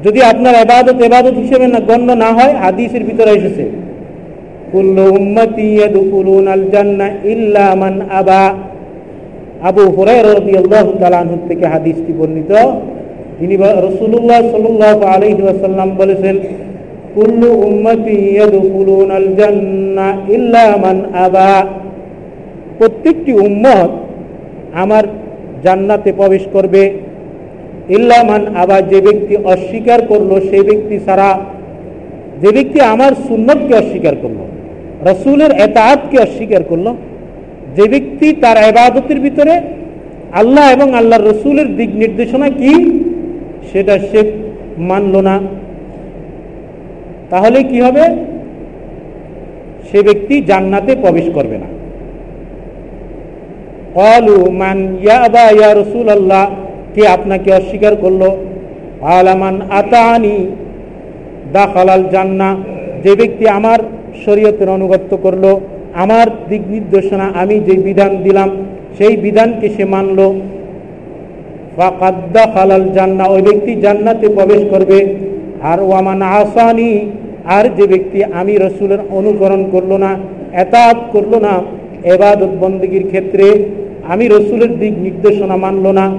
যদি 0.04 0.22
আপনার 0.22 0.56
এবাদত 0.56 1.02
এবাদত 1.02 1.34
হিসেবে 1.34 1.68
না 1.68 1.80
গণ্য 1.80 2.12
না 2.12 2.34
হয়, 2.34 2.54
হাদিসের 2.54 3.04
ভিতরে 3.04 3.32
এসেছে 3.32 3.70
আবা। 8.10 8.56
থেকে 11.48 11.66
হাদিসটি 11.66 12.14
বর্ণিত। 12.18 12.52
তিনি 13.40 13.56
রাসূলুল্লাহ 13.58 14.42
সাল্লাল্লাহু 14.52 15.02
আলাইহি 15.06 15.42
ওয়াসাল্লাম 15.42 15.90
বলেছেন, 15.96 16.40
কুল্লু 17.16 17.50
উম্মতি 17.52 18.12
ইয়াদখুলুন 18.12 19.12
আল 19.12 19.28
ইল্লা 20.30 20.78
মান 20.78 21.06
আবা। 21.14 21.83
প্রত্যেকটি 22.78 23.34
উম্মত 23.34 23.90
আমার 24.74 25.04
জান্নাতে 25.64 26.12
প্রবেশ 26.14 26.44
করবে। 26.54 26.84
ইল্লামান 27.90 28.56
আবার 28.56 28.90
যে 28.90 29.02
ব্যক্তি 29.02 29.36
অস্বীকার 29.38 30.00
করল, 30.08 30.32
সে 30.50 30.60
ব্যক্তি 30.64 31.00
ছাড়া 31.06 31.30
যে 32.42 32.50
ব্যক্তি 32.52 32.80
আমার 32.82 33.12
সুন্নতকে 33.28 33.74
অস্বীকার 33.74 34.16
করল, 34.22 34.40
রসুলের 35.10 35.52
এতায়াতকে 35.52 36.18
অস্বীকার 36.20 36.64
করল, 36.64 36.88
যে 37.76 37.86
ব্যক্তি 37.90 38.34
তার 38.34 38.58
আবাদতের 38.58 39.20
ভিতরে 39.20 39.54
আল্লাহ 40.34 40.66
এবং 40.74 40.88
আল্লাহ 40.94 41.20
রসুলের 41.20 41.78
দিক 41.78 41.90
নির্দেশনা 41.96 42.50
কি, 42.50 42.74
সেটা 43.72 44.00
সে 44.00 44.32
মানল 44.78 45.16
না। 45.22 45.40
তাহলে 47.30 47.64
কি 47.64 47.82
হবে? 47.82 48.04
সে 49.92 50.00
ব্যক্তি 50.04 50.42
জান্নাতে 50.42 50.96
প্রবেশ 50.96 51.26
করবে 51.34 51.58
না। 51.58 51.68
কলু 53.98 54.38
মান 54.62 54.78
ইয়াবা 55.06 55.46
ইয়া 55.58 55.72
রসুল 55.82 56.08
আল্লাহ 56.18 56.44
কে 56.94 57.04
আপনাকে 57.16 57.50
অস্বীকার 57.60 57.94
করল? 58.04 58.22
আলামান 59.18 59.56
আতানি 59.80 60.38
দা 61.56 61.64
খালাল 61.74 62.06
জান্না 62.14 62.50
যে 63.04 63.14
ব্যক্তি 63.20 63.46
আমার 63.58 63.80
শরীয়তের 64.24 64.70
অনুগত্য 64.78 65.12
করল, 65.26 65.46
আমার 66.04 66.28
দিক 66.50 66.64
নির্দেশনা 66.76 67.26
আমি 67.42 67.56
যে 67.68 67.76
বিধান 67.88 68.12
দিলাম, 68.26 68.50
সেই 68.98 69.14
বিধানকে 69.26 69.68
সে 69.76 69.84
মানল। 69.94 70.20
ফাকাদ্দা 71.78 72.44
খালাল 72.54 72.88
জান্না, 72.96 73.24
ওই 73.34 73.42
ব্যক্তি 73.48 73.72
জান্নাতে 73.84 74.28
প্রবেশ 74.38 74.62
করবে। 74.74 75.00
আর 75.72 75.80
ওয়ামান 75.88 76.20
আসানি, 76.40 76.92
আর 77.58 77.66
যে 77.78 77.86
ব্যক্তি 77.92 78.20
আমি 78.40 78.54
রসুলের 78.66 79.02
অনুকরণ 79.18 79.62
করল 79.74 79.92
না, 80.06 80.12
এতাত 80.64 80.98
করল 81.14 81.34
না, 81.48 81.54
এবাদত 82.14 82.52
বন্দীগীর 82.64 83.06
ক্ষেত্রে 83.12 83.48
আমি 84.10 84.28
রসুলের 84.28 84.80
দিক 84.80 84.94
নির্দেশনা 84.98 85.58
মানল 85.58 85.92
না। 85.92 86.18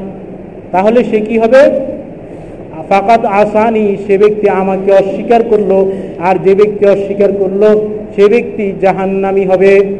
তাহলে 0.72 1.04
সে 1.04 1.20
কি 1.20 1.38
হবে? 1.38 1.62
ফাকাত 2.88 3.24
আসানি, 3.24 3.96
সে 4.06 4.18
ব্যক্তি 4.18 4.48
আমাকে 4.48 4.92
অস্বীকার 4.92 5.42
করল। 5.42 5.92
আর 6.18 6.36
যে 6.44 6.54
ব্যক্তি 6.54 6.86
অস্বীকার 6.86 7.32
করল, 7.32 7.62
সে 8.16 8.28
ব্যক্তি 8.28 8.72
জাহান্নামি 8.80 9.44
হবে। 9.44 9.96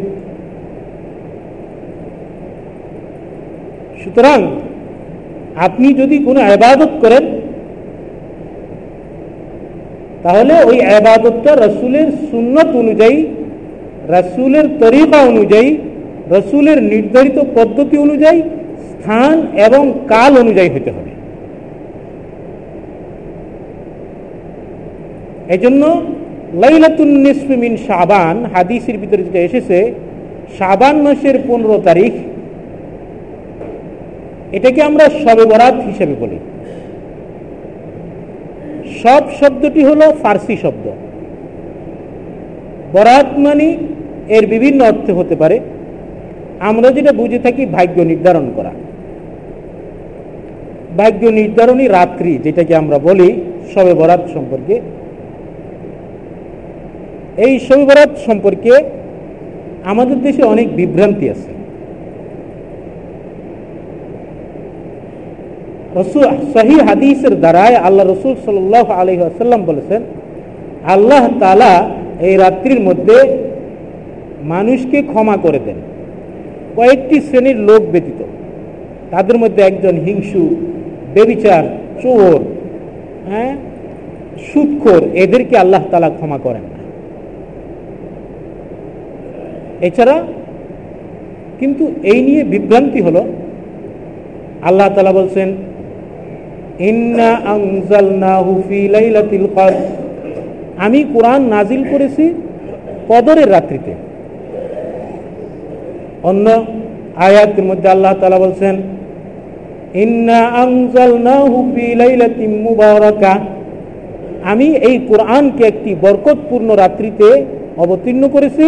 সুতরাং 4.05 4.43
আপনি 5.57 5.95
যদি 5.95 6.19
কোনো 6.19 6.41
আবাদত 6.41 6.89
করেন, 7.01 7.25
তাহলে 10.23 10.55
ওই 10.65 10.81
আবাদতটা 10.81 11.55
রসুলের 11.55 12.07
সুন্নত 12.31 12.77
অনুযায়ী, 12.77 13.27
রসুলের 14.09 14.65
তরিকা 14.81 15.19
অনুযায়ী 15.19 15.77
রসুলের 16.33 16.79
নির্ধারিত 16.93 17.39
পদ্ধতি 17.57 17.97
অনুযায়ী, 17.99 18.41
স্থান 18.91 19.37
এবং 19.67 19.83
কাল 20.13 20.33
অনুযায়ী 20.43 20.71
হতে 20.75 20.91
হবে। 20.91 21.13
এই 25.55 25.61
জন্য 25.65 25.83
লাইলাতুন্নিসমিন 26.63 27.75
সাবান 27.89 28.37
হাদিসের 28.55 28.97
ভিতরে 28.99 29.23
যেটা 29.27 29.41
এসেছে 29.49 29.79
সাবান 30.59 30.97
মাসের 31.05 31.37
পনেরো 31.49 31.77
তারিখ, 31.89 32.13
এটাকে 34.57 34.81
আমরা 34.83 35.05
বরাত 35.51 35.77
হিসেবে 35.89 36.15
বলি। 36.23 36.39
সব 39.03 39.23
শব্দটি 39.41 39.83
হলো 39.85 40.07
ফার্সি 40.23 40.57
শব্দ। 40.65 40.87
বরাত 42.95 43.29
মানে 43.47 43.67
এর 44.37 44.45
বিভিন্ন 44.47 44.81
অর্থে 44.85 45.13
হতে 45.13 45.37
পারে। 45.43 45.57
আমরা 46.61 46.91
যেটা 46.93 47.13
বুঝে 47.13 47.39
থাকি 47.39 47.67
ভাগ্য 47.67 48.01
নির্ধারণ 48.01 48.47
করা। 48.57 48.73
ভাগ্য 50.97 51.27
নির্ধারণী 51.27 51.89
রাত্রি, 51.89 52.39
যেটাকে 52.45 52.77
আমরা 52.77 52.99
বলি 52.99 53.41
শবে 53.75 53.95
বরাত 53.95 54.29
সম্পর্কে। 54.35 54.81
এই 57.37 57.59
শবে 57.59 57.85
বরাত 57.85 58.11
সম্পর্কে 58.27 58.73
আমাদের 59.85 60.23
দেশে 60.23 60.43
অনেক 60.43 60.77
বিভ্রান্তি 60.77 61.31
আছে। 61.31 61.51
রসুল, 65.95 66.25
সহি 66.55 66.81
হাদিসের 66.81 67.41
দ্বারায় 67.41 67.75
আল্লাহ 67.75 68.07
রসুল 68.07 68.35
সাল 68.45 68.75
আলহি 68.91 69.23
আসাল্লাম 69.23 69.65
বলেছেন, 69.65 70.03
আল্লাহ 70.85 71.29
তালা 71.41 71.91
এই 72.21 72.37
রাত্রির 72.37 72.81
মধ্যে 72.81 73.17
মানুষকে 74.43 75.03
ক্ষমা 75.03 75.37
করে 75.37 75.59
দেন। 75.59 75.77
কয়েকটি 76.77 77.17
শ্রেণির 77.21 77.59
লোক 77.69 77.83
ব্যতীত। 77.93 78.21
তাদের 79.11 79.37
মধ্যে 79.43 79.61
একজন 79.63 79.95
হিংসু, 80.07 80.45
বেবিচার, 81.15 81.63
চোর 82.03 82.39
হ্যাঁ 83.31 83.53
সুৎখোর, 84.49 85.03
এদেরকে 85.25 85.55
আল্লাহ 85.59 85.83
তালা 85.91 86.11
ক্ষমা 86.11 86.39
করেন 86.39 86.65
না। 86.73 86.81
এছাড়া 89.89 90.17
কিন্তু 91.61 91.85
এই 92.03 92.21
নিয়ে 92.23 92.43
বিভ্রান্তি 92.45 93.01
হলো। 93.01 93.23
আল্লাহ 94.69 94.89
তালা 94.95 95.13
বলছেন 95.13 95.49
আমি 100.87 101.01
কোরআন 101.15 101.41
নাজিল 101.55 101.83
করেছি 101.93 102.25
কদরের 103.09 103.49
রাত্রিতে। 103.51 103.93
অন্য 106.25 106.65
আয়াতের 107.17 107.65
মধ্যে 107.65 107.89
আল্লাহ 107.89 108.15
তালা 108.21 108.39
বলছেন 108.39 108.77
আমি 114.45 114.65
এই 114.65 114.99
কোরআনকে 115.09 115.65
একটি 115.65 115.95
বরকতপূর্ণ 116.01 116.71
রাত্রিতে 116.71 117.45
অবতীর্ণ 117.79 118.29
করেছি। 118.29 118.67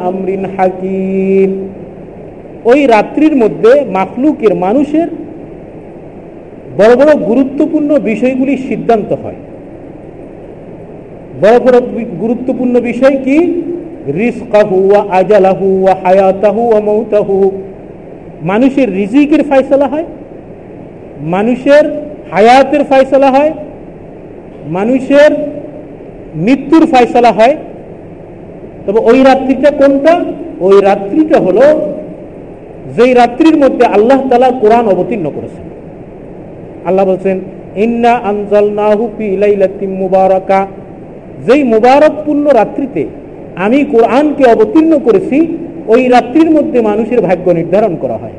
আমরিন 0.00 0.44
হাকিম। 0.44 1.68
ওই 2.64 2.86
রাত্রির 2.86 3.36
মধ্যে 3.36 3.84
মাখলুকের 3.84 4.54
মানুষের 4.54 5.08
বড় 6.78 6.96
বড় 6.96 7.14
গুরুত্বপূর্ণ 7.14 7.98
বিষয়গুলি 7.98 8.56
সিদ্ধান্ত 8.56 9.12
হয়। 9.12 9.40
বড় 11.40 11.58
বড় 11.60 11.80
গুরুত্বপূর্ণ 12.20 12.80
বিষয় 12.80 13.16
কি? 13.24 13.62
রিস্কাহু 14.12 14.94
আজালাহু 14.94 15.86
হায়াতাহু 16.04 16.80
মৌতাহু। 16.80 17.50
মানুষের 18.42 18.92
রিজিকের 18.92 19.42
ফয়সলা 19.42 19.86
হয়, 19.86 20.04
মানুষের 21.20 21.84
হায়াতের 22.30 22.84
ফয়সলা 22.84 23.30
হয়, 23.30 23.52
মানুষের 24.68 25.30
মৃত্যুর 26.34 26.86
ফয়সলা 26.86 27.32
হয়। 27.32 27.56
তবে 28.86 29.00
ওই 29.00 29.22
রাত্রিটা 29.22 29.70
কোনটা? 29.70 30.24
ওই 30.60 30.80
রাত্রিটা 30.80 31.38
হলো 31.40 31.80
যেই 32.96 33.14
রাত্রির 33.14 33.56
মধ্যে 33.56 33.86
আল্লাহ 33.86 34.28
তালা 34.28 34.50
কোরআন 34.50 34.88
অবতীর্ণ 34.88 35.30
করেছেন। 35.34 35.64
আল্লাহ 36.86 37.06
বলছেন, 37.06 37.40
ইন্না 37.76 38.12
আনজাল 38.12 38.70
মুবারকা। 39.88 40.66
যেই 41.46 41.64
মুবারকপূর্ণ 41.64 42.46
রাত্রিতে 42.46 43.06
আমি 43.56 43.84
কোরআনকে 43.84 44.44
অবতীর্ণ 44.44 44.98
করেছি, 44.98 45.38
ওই 45.88 46.08
রাত্রির 46.08 46.50
মধ্যে 46.50 46.80
মানুষের 46.80 47.20
ভাগ্য 47.20 47.50
নির্ধারণ 47.50 47.96
করা 47.96 48.16
হয়। 48.16 48.36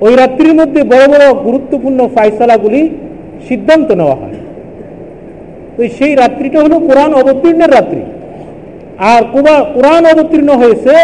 ওই 0.00 0.16
রাত্রির 0.16 0.54
মধ্যে 0.54 0.84
বড় 0.84 1.04
বড় 1.08 1.24
গুরুত্বপূর্ণ 1.34 2.08
ফায়সালাগুলি 2.08 2.90
সিদ্ধান্ত 3.48 3.88
নেওয়া 3.92 4.14
হয়। 4.14 4.38
তো 5.76 5.80
সেই 5.98 6.14
রাত্রিটা 6.14 6.58
হলো 6.62 6.76
কোরআন 6.80 7.12
অবতীর্ণের 7.14 7.70
রাত্রি। 7.70 8.02
আর 9.12 9.22
কোরআন 9.74 10.04
অবতীর্ণ 10.06 10.50
হয়েছে 10.56 10.94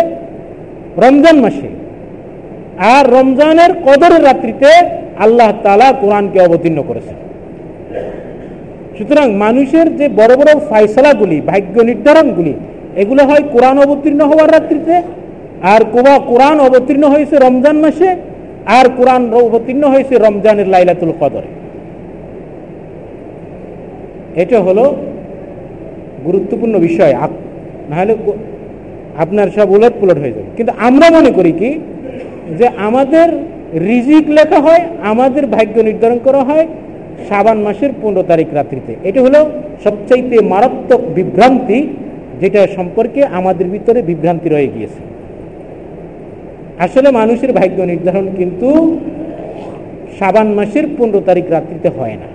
রমজান 0.97 1.37
মাসে। 1.41 1.69
আর 2.95 3.05
রমজানের 3.17 3.73
কদরের 3.87 4.23
রাত্রিতে 4.25 4.71
আল্লাহ 5.19 5.53
তালা 5.63 5.93
কোরআনকে 5.93 6.41
অবতীর্ণ 6.41 6.83
করেছে 6.83 7.15
সুতরাং 8.99 9.33
মানুষের 9.35 9.97
যে 9.97 10.09
বড় 10.09 10.33
বড় 10.37 10.51
ফাইসলাগুলি 10.71 11.41
ভাগ্য 11.41 11.81
নির্ধারণগুলি 11.81 12.55
এগুলো 13.03 13.23
হয় 13.29 13.45
কোরআন 13.55 13.77
অবতীর্ণ 13.85 14.21
হওয়ার 14.31 14.53
রাত্রিতে, 14.57 14.95
আর 15.73 15.83
কোবা 15.95 16.15
কোরআন 16.31 16.57
অবতীর্ণ 16.67 17.05
হয়েছে 17.15 17.35
রমজান 17.47 17.77
মাসে, 17.85 18.09
আর 18.79 18.87
কোরআন 18.99 19.23
অবতীর্ণ 19.47 19.85
হয়েছে 19.93 20.15
রমজানের 20.27 20.69
লাইলাতুল 20.75 21.13
কদরে। 21.21 21.51
এটা 24.43 24.59
হলো 24.67 24.85
গুরুত্বপূর্ণ 26.27 26.75
বিষয়। 26.87 27.15
নাহলে 27.91 28.15
আপনার 29.23 29.49
সব 29.57 29.69
উলট 29.77 29.95
পুলট 30.01 30.19
হয়ে 30.23 30.35
যাবে। 30.37 30.51
কিন্তু 30.57 30.73
আমরা 30.89 31.07
মনে 31.17 31.31
করি 31.39 31.53
কি, 31.61 31.71
যে 32.59 32.67
আমাদের 32.89 33.29
রিজিক 33.89 34.25
লেখা 34.39 34.59
হয়, 34.67 34.83
আমাদের 35.13 35.45
ভাগ্য 35.57 35.77
নির্ধারণ 35.89 36.19
করা 36.27 36.43
হয় 36.49 36.67
সাবান 37.29 37.59
মাসের 37.67 37.93
পনেরো 38.01 38.23
তারিখ 38.31 38.49
রাত্রিতে। 38.59 38.93
এটা 39.09 39.21
হলো 39.27 39.41
সবচাইতে 39.85 40.37
মারাত্মক 40.53 41.01
বিভ্রান্তি 41.17 41.81
যেটা 42.41 42.61
সম্পর্কে 42.77 43.21
আমাদের 43.39 43.67
ভিতরে 43.75 44.01
বিভ্রান্তি 44.09 44.49
রয়ে 44.49 44.73
গিয়েছে। 44.75 45.01
আসলে 46.87 47.09
মানুষের 47.21 47.53
ভাগ্য 47.59 47.79
নির্ধারণ 47.93 48.27
কিন্তু 48.39 48.69
সাবান 50.19 50.49
মাসের 50.59 50.87
পনেরো 50.97 51.21
তারিখ 51.29 51.47
রাত্রিতে 51.55 51.89
হয় 51.97 52.17
না। 52.23 52.29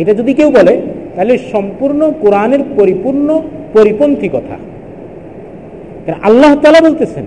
এটা 0.00 0.12
যদি 0.20 0.32
কেউ 0.38 0.48
বলে, 0.58 0.74
তাহলে 1.14 1.34
সম্পূর্ণ 1.52 2.00
কোরআনের 2.22 2.62
পরিপূর্ণ 2.78 3.28
পরিপন্থী 3.74 4.28
কথা। 4.36 4.56
আল্লাহ 6.28 6.52
তালা 6.62 6.80
বলতেছেন 6.88 7.26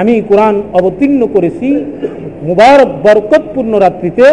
আমি 0.00 0.14
কোরআন 0.30 0.56
অবতীর্ণ 0.78 1.22
করেছি 1.34 1.68
মুবারক 2.48 2.90
বরকতপূর্ণ 3.04 3.72
রাত্রিতে, 3.84 4.26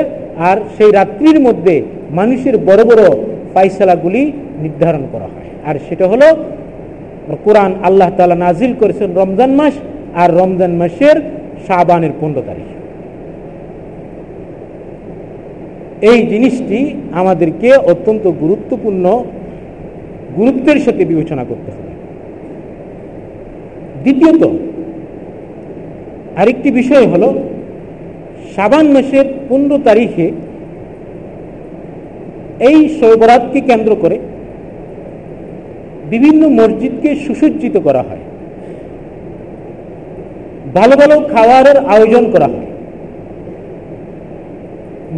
আর 0.48 0.58
সেই 0.76 0.92
রাত্রির 1.00 1.40
মধ্যে 1.48 1.76
মানুষের 2.14 2.56
বড় 2.70 2.82
বড় 2.90 3.04
ফাইসালাগুলি 3.54 4.24
নির্ধারণ 4.64 5.04
করা 5.12 5.28
হয়। 5.34 5.50
আর 5.70 5.76
সেটা 5.90 6.06
হলো, 6.08 6.28
কোরআন 7.44 7.72
আল্লাহ 7.84 8.10
তালা 8.18 8.36
নাজিল 8.36 8.72
করেছেন 8.82 9.10
রমজান 9.16 9.52
মাস, 9.60 9.74
আর 10.22 10.30
রমজান 10.40 10.72
মাসের 10.72 11.18
সাবানের 11.68 12.14
পনেরো 12.20 12.42
তারিখ। 12.50 12.68
এই 16.12 16.20
জিনিসটি 16.28 16.80
আমাদেরকে 17.12 17.70
অত্যন্ত 17.92 18.26
গুরুত্বপূর্ণ 18.44 19.06
গুরুত্বের 20.38 20.80
সাথে 20.80 21.06
বিবেচনা 21.06 21.44
করতে 21.44 21.70
হবে। 21.72 21.92
দ্বিতীয়ত, 24.04 24.44
আরেকটি 26.40 26.70
বিষয় 26.72 27.06
হল 27.08 27.24
সাবান 28.56 28.86
মাসের 28.88 29.26
পনেরো 29.50 29.78
তারিখে 29.78 30.26
এই 32.70 32.78
শৈবরাতকে 33.00 33.60
কেন্দ্র 33.70 33.92
করে 34.04 34.18
বিভিন্ন 36.14 36.42
মসজিদকে 36.60 37.10
সুসজ্জিত 37.26 37.76
করা 37.88 38.02
হয়। 38.10 38.24
ভালো 40.78 40.96
ভালো 41.02 41.16
খাবারের 41.34 41.78
আয়োজন 41.94 42.24
করা 42.34 42.48
হয়। 42.54 42.68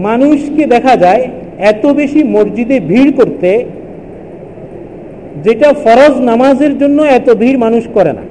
মানুষকে 0.08 0.64
দেখা 0.76 0.94
যায় 1.04 1.24
এত 1.72 1.84
বেশি 2.00 2.22
মসজিদে 2.36 2.78
ভিড় 2.92 3.12
করতে 3.20 3.52
যেটা 5.46 5.70
ফরজ 5.84 6.14
নামাজের 6.30 6.74
জন্য 6.82 7.00
এত 7.18 7.28
ভিড় 7.42 7.58
মানুষ 7.66 7.84
করে 7.96 8.12
না। 8.18 8.24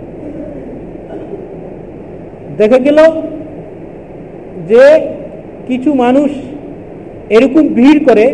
দেখা 2.61 2.79
গেল 2.87 2.99
যে 4.71 4.85
কিছু 5.69 5.91
মানুষ 6.05 6.31
এরকম 7.37 7.65
ভিড় 7.79 8.01
করে 8.09 8.27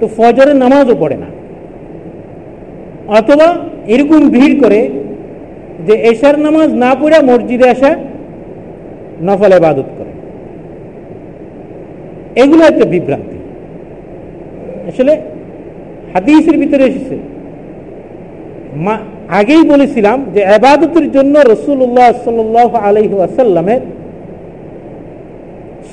তো 0.00 0.08
ফজরের 0.16 0.56
নামাজও 0.56 0.94
পড়ে 1.00 1.16
না। 1.16 1.26
অথবা 3.18 3.56
এরকম 3.86 4.28
ভিড় 4.28 4.60
করে 4.60 4.88
যে 5.86 5.92
এশার 5.92 6.38
নামাজ 6.38 6.74
না 6.74 6.94
পড়ে 7.00 7.22
মসজিদে 7.22 7.68
আসা 7.70 7.96
নফল 9.22 9.52
এবাদত 9.52 9.88
করে। 9.98 10.12
এগুলো 12.42 12.64
একটা 12.64 12.84
বিভ্রান্তি। 12.84 13.38
আসলে 14.88 15.12
হাদিসের 16.12 16.58
ভিতরে 16.58 16.84
এসেছে। 16.84 17.16
মা, 18.76 18.98
আগেই 19.28 19.62
বলেছিলাম 19.62 20.24
যে 20.34 20.44
আবাদতের 20.44 21.12
জন্য 21.12 21.38
রসুল্লাহ 21.38 22.12
সাল 22.24 22.38
আলহি 22.82 23.22
আসাল্লামের 23.22 23.80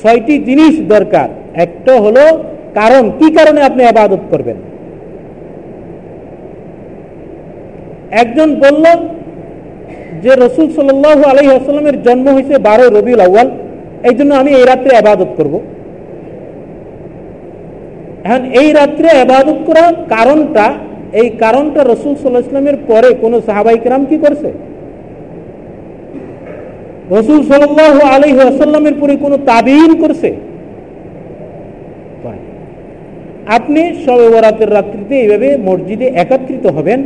ছয়টি 0.02 0.38
জিনিস 0.38 0.80
দরকার। 0.88 1.30
একটা 1.54 1.94
হলো 2.00 2.44
কারণ, 2.75 3.03
কি 3.19 3.27
কারণে 3.38 3.62
আপনি 3.62 3.81
আবাদত 3.84 4.23
করবেন? 4.31 4.57
একজন 8.21 8.49
বলল 8.63 8.86
যে 10.23 10.31
রসুল 10.36 10.67
সাল 10.75 10.89
আলহি 11.31 11.51
আসাল্লামের 11.51 11.97
জন্ম 12.03 12.25
হয়েছে 12.36 12.55
বারো 12.57 12.86
রবিউল 12.97 13.21
আউ্য়াল, 13.27 13.49
এই 14.07 14.15
জন্য 14.15 14.31
আমি 14.34 14.51
এই 14.60 14.65
রাত্রে 14.65 14.91
আবাদত 14.97 15.31
করব। 15.38 15.53
এখন 18.25 18.43
এই 18.62 18.69
রাত্রে 18.73 19.07
আবাদত 19.23 19.60
করার 19.67 19.93
কারণটা, 20.10 20.65
এই 21.21 21.29
কারণটা 21.43 21.81
রসুল 21.84 22.13
সাল্লাহ 22.15 22.43
ইসলামের 22.47 22.77
পরে 22.88 23.10
কোন 23.21 23.34
সাহাবাইকরাম 23.47 24.05
কি 24.05 24.17
করছে? 24.17 24.49
রসুল 27.17 27.39
সাল 27.43 27.62
আলহি 28.15 28.39
আসাল্লামের 28.39 28.95
পরে 29.01 29.13
কোনো 29.15 29.38
তাবিন 29.49 29.91
করছে? 30.01 30.31
আপনি 33.47 33.93
সবে 34.06 34.30
বরাতের 34.30 34.73
রাত্রিতে 34.73 35.15
এইভাবে 35.15 35.58
মসজিদে 35.58 36.06
একত্রিত 36.06 36.67
হবেন। 36.67 37.04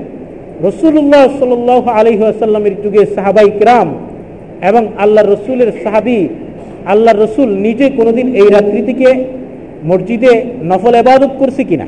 রসুল্লাহ 0.63 1.37
সাল 1.39 1.89
আলহি 1.89 2.23
আসাল্লামের 2.23 2.81
যুগে 2.83 3.05
সাহাবাই 3.15 3.51
কিরাম 3.59 3.93
এবং 4.61 4.87
আল্লাহ 4.97 5.25
রসুলের 5.25 5.71
সাহাবি 5.83 6.27
আল্লাহ 6.85 7.15
রসুল 7.15 7.49
নিজে 7.49 7.89
কোনোদিন 7.89 8.35
এই 8.35 8.49
রাত্রি 8.49 8.81
থেকে 8.81 9.25
মসজিদে 9.83 10.43
নফল 10.63 10.95
আবাদত 10.95 11.29
করছে 11.39 11.63
কিনা? 11.63 11.85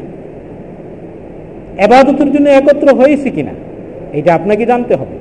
আবাদতের 1.83 2.31
জন্য 2.31 2.49
একত্র 2.49 2.95
হয়েছে 2.95 3.29
কিনা? 3.29 3.51
এটা 4.13 4.33
আপনাকে 4.33 4.65
জানতে 4.65 4.95
হবে। 4.95 5.17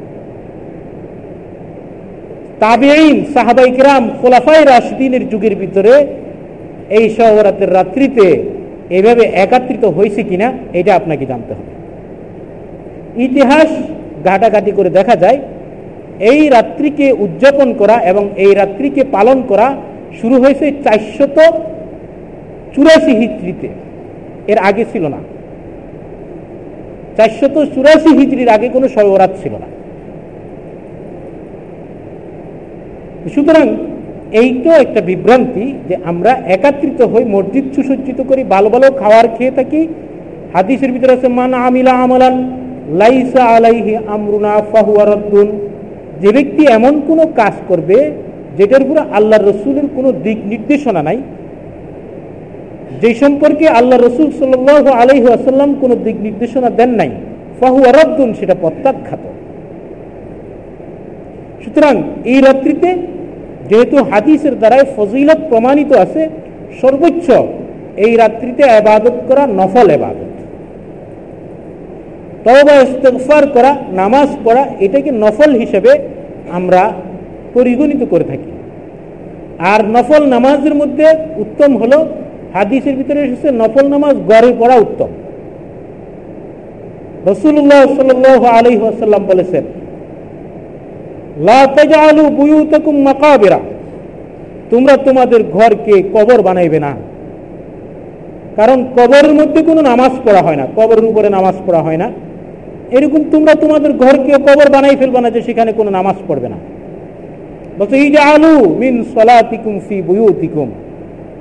তাবেইন 2.60 3.24
সাহাবাই 3.34 3.70
কিরাম 3.70 4.10
খোলাফাই 4.22 4.64
রাশদিনের 4.64 5.28
যুগের 5.28 5.56
ভিতরে 5.56 6.06
এই 6.90 7.10
শহরাতের 7.10 7.72
রাত্রিতে 7.72 8.55
এভাবে 8.90 9.24
একাত্রিত 9.24 9.84
হয়েছে 9.84 10.22
কিনা, 10.22 10.52
এটা 10.72 10.94
আপনাকে 10.94 11.26
জানতে 11.26 11.52
হবে। 11.54 11.72
ইতিহাস 13.26 13.68
ঘাটাঘাটি 14.24 14.72
করে 14.72 14.90
দেখা 14.90 15.16
যায়, 15.16 15.38
এই 16.20 16.48
রাত্রিকে 16.48 17.12
উদযাপন 17.12 17.72
করা 17.72 17.96
এবং 18.10 18.28
এই 18.36 18.54
রাত্রিকে 18.54 19.04
পালন 19.04 19.42
করা 19.42 19.76
শুরু 20.20 20.36
হয়েছে 20.42 20.72
চারশত 20.84 21.38
চুরাশি 22.74 23.12
হিজড়িতে। 23.20 23.68
এর 24.52 24.58
আগে 24.58 24.84
ছিল 24.92 25.04
না। 25.08 25.20
চারশত 27.16 27.56
চুরাশি 27.74 28.10
হিজড়ির 28.18 28.48
আগে 28.48 28.68
কোনো 28.68 28.88
সর্বরাত 28.88 29.32
ছিল 29.42 29.54
না। 29.62 29.68
সুতরাং 33.34 33.66
এইটাও 34.42 34.76
একটা 34.84 35.00
বিভ্রান্তি 35.10 35.64
যে 35.88 35.94
আমরা 36.10 36.32
একাত্রিত 36.56 37.00
হই 37.12 37.24
মসজিদ 37.34 37.64
সুসজ্জিত 37.74 38.20
করি, 38.30 38.42
ভালো 38.54 38.68
ভালো 38.74 38.86
খাওয়ার 39.00 39.26
খেয়ে 39.36 39.56
থাকি। 39.58 39.80
হাদিসের 40.54 40.90
ভিতরে 40.94 41.12
আছে, 41.16 41.28
মান 41.38 41.52
আমিলা 41.68 41.92
আমলান 42.04 42.34
লাইসা 43.02 43.42
আলাইহি 43.56 43.92
আমরুনা 44.14 44.52
ফাহুয়ারদ্দুন 44.72 45.48
যে 46.22 46.30
ব্যক্তি 46.36 46.62
এমন 46.78 46.94
কোনো 47.08 47.24
কাজ 47.40 47.54
করবে 47.68 47.98
যেটার 48.58 48.82
উপরে 48.86 49.00
আল্লাহ 49.18 49.38
রসুলের 49.38 49.86
কোনো 49.96 50.10
দিক 50.24 50.38
নির্দেশনা 50.52 51.02
নাই, 51.08 51.18
যে 53.02 53.10
সম্পর্কে 53.22 53.66
আল্লাহ 53.78 53.98
রসুল 53.98 54.28
সাল 54.38 54.52
আলহি 55.02 55.26
আসাল্লাম 55.38 55.70
কোনো 55.82 55.94
দিক 56.04 56.16
নির্দেশনা 56.26 56.68
দেন 56.78 56.90
নাই 57.00 57.10
ফাহু 57.60 57.78
আরদ্দুন 57.90 58.30
সেটা 58.38 58.54
প্রত্যাখ্যাত। 58.62 59.22
সুতরাং 61.62 61.94
এই 62.32 62.40
রাত্রিতে 62.46 62.88
যেহেতু 63.70 63.96
হাদিসের 64.10 64.54
দ্বারাই 64.60 64.84
ফজিলত 64.96 65.40
প্রমাণিত 65.50 65.90
আছে, 66.04 66.22
সর্বোচ্চ 66.80 67.26
এই 68.04 68.12
রাত্রিতে 68.16 68.62
আবাদত 68.78 69.16
করা 69.28 69.46
নফল 69.60 69.88
আবাদত 69.96 70.32
তবা 72.44 72.74
ইস্তফার 72.86 73.44
করা, 73.54 73.72
নামাজ 74.00 74.28
পড়া, 74.44 74.62
এটাকে 74.80 75.10
নফল 75.22 75.50
হিসেবে 75.62 75.92
আমরা 76.58 76.82
পরিগণিত 77.54 78.02
করে 78.12 78.24
থাকি। 78.24 78.50
আর 79.72 79.80
নফল 79.94 80.22
নামাজের 80.34 80.74
মধ্যে 80.74 81.06
উত্তম 81.38 81.70
হলো, 81.76 81.98
হাদিসের 82.54 82.94
ভিতরে 82.96 83.20
এসেছে, 83.26 83.48
নফল 83.50 83.86
নামাজ 83.94 84.14
গড়ে 84.30 84.50
পড়া 84.60 84.76
উত্তম। 84.84 85.10
রসুল্লাহ 87.30 87.82
সাল 87.96 88.10
আলহি 88.58 88.78
আসাল্লাম 88.94 89.22
বলেছেন 89.26 89.64
তোমরা 94.70 94.96
তোমাদের 94.96 95.42
ঘরকে 95.44 96.02
কবর 96.14 96.42
বানাইবে 96.42 96.78
না। 96.78 96.92
কারণ 98.56 98.84
কবরের 98.96 99.34
মধ্যে 99.34 99.62
কোনো 99.62 99.80
নামাজ 99.82 100.10
পড়া 100.24 100.42
হয় 100.42 100.56
না, 100.56 100.66
কবরের 100.76 101.04
উপরে 101.04 101.28
নামাজ 101.28 101.54
পড়া 101.66 101.82
হয় 101.82 101.96
না। 101.96 102.10
এরকম 102.90 103.24
তোমরা 103.30 103.54
তোমাদের 103.54 103.92
ঘরকে 103.92 104.32
কবর 104.32 104.70
বানাই 104.70 104.96
ফেলবে 104.96 105.20
না 105.20 105.30
যে 105.30 105.42
সেখানে 105.42 105.72
কোনো 105.72 105.90
নামাজ 105.90 106.14
পড়বে 106.28 106.48
না। 106.48 106.56
বলছে 107.78 107.96
এই 107.96 108.10
যে 108.10 108.18
আলু 108.18 108.74
মিন 108.78 109.04
সলাতিকুম 109.14 109.80
ফি 109.88 110.02
বুয়ুতিকুম। 110.02 110.70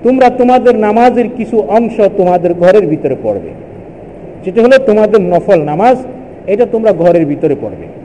তোমরা 0.03 0.29
তোমাদের 0.29 0.77
নামাজের 0.77 1.27
কিছু 1.37 1.59
অংশ 1.59 2.01
তোমাদের 2.17 2.53
ঘরের 2.53 2.87
ভিতরে 2.87 3.15
পড়বে। 3.23 3.49
যেটা 4.45 4.61
হলো 4.61 4.77
তোমাদের 4.77 5.21
নফল 5.21 5.59
নামাজ, 5.63 5.97
এটা 6.47 6.65
তোমরা 6.71 6.93
ঘরের 6.93 7.25
ভিতরে 7.25 7.55
পড়বে। 7.61 8.04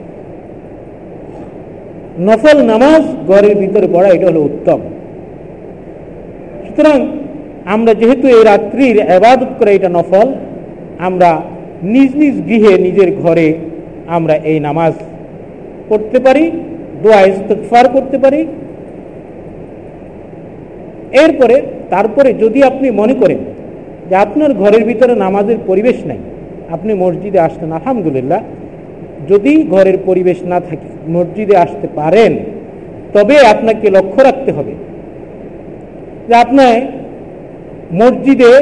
নফল 2.26 2.58
নামাজ 2.72 3.02
ঘরের 3.30 3.54
ভিতরে 3.62 3.86
পড়া, 3.94 4.08
এটা 4.16 4.26
হলো 4.30 4.40
উত্তম। 4.48 4.80
সুতরাং 6.66 6.98
আমরা 7.74 7.92
যেহেতু 8.00 8.26
এই 8.36 8.42
রাত্রির 8.50 8.96
আবাদত 9.16 9.50
করে 9.58 9.70
এটা 9.78 9.90
নফল, 9.96 10.28
আমরা 11.08 11.30
নিজ 11.94 12.10
নিজ 12.22 12.36
গৃহে 12.48 12.72
নিজের 12.86 13.10
ঘরে 13.22 13.46
আমরা 14.16 14.34
এই 14.50 14.58
নামাজ 14.68 14.92
পড়তে 15.88 16.18
পারি, 16.26 16.44
দোয়া 17.02 17.20
ইস্তফার 17.30 17.84
করতে 17.94 18.16
পারি। 18.24 18.40
এরপরে, 21.22 21.56
তারপরে 21.92 22.30
যদি 22.42 22.60
আপনি 22.70 22.86
মনে 23.00 23.14
করেন 23.20 23.40
যে 24.08 24.14
আপনার 24.24 24.50
ঘরের 24.62 24.82
ভিতরে 24.90 25.14
নামাজের 25.24 25.58
পরিবেশ 25.68 25.98
নাই, 26.10 26.20
আপনি 26.74 26.92
মসজিদে 27.02 27.40
আসতেন 27.46 27.70
আলহামদুলিল্লাহ 27.78 28.40
যদি 29.28 29.64
ঘরের 29.64 29.98
পরিবেশ 30.08 30.38
না 30.52 30.60
থাকে, 30.60 30.88
মসজিদে 31.08 31.56
আসতে 31.56 31.86
পারেন, 31.98 32.32
তবে 33.12 33.36
আপনাকে 33.46 33.90
লক্ষ্য 33.90 34.22
রাখতে 34.22 34.52
হবে 34.52 34.74
যে 36.28 36.34
আপনার 36.34 36.74
মসজিদে 37.92 38.52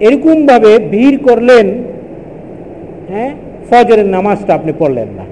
এরকমভাবে 0.00 0.78
ভিড় 0.78 1.18
করলেন 1.28 1.66
হ্যাঁ 3.10 3.32
ফজরের 3.70 4.06
নামাজটা 4.06 4.54
আপনি 4.54 4.72
পড়লেন 4.78 5.08
না। 5.18 5.24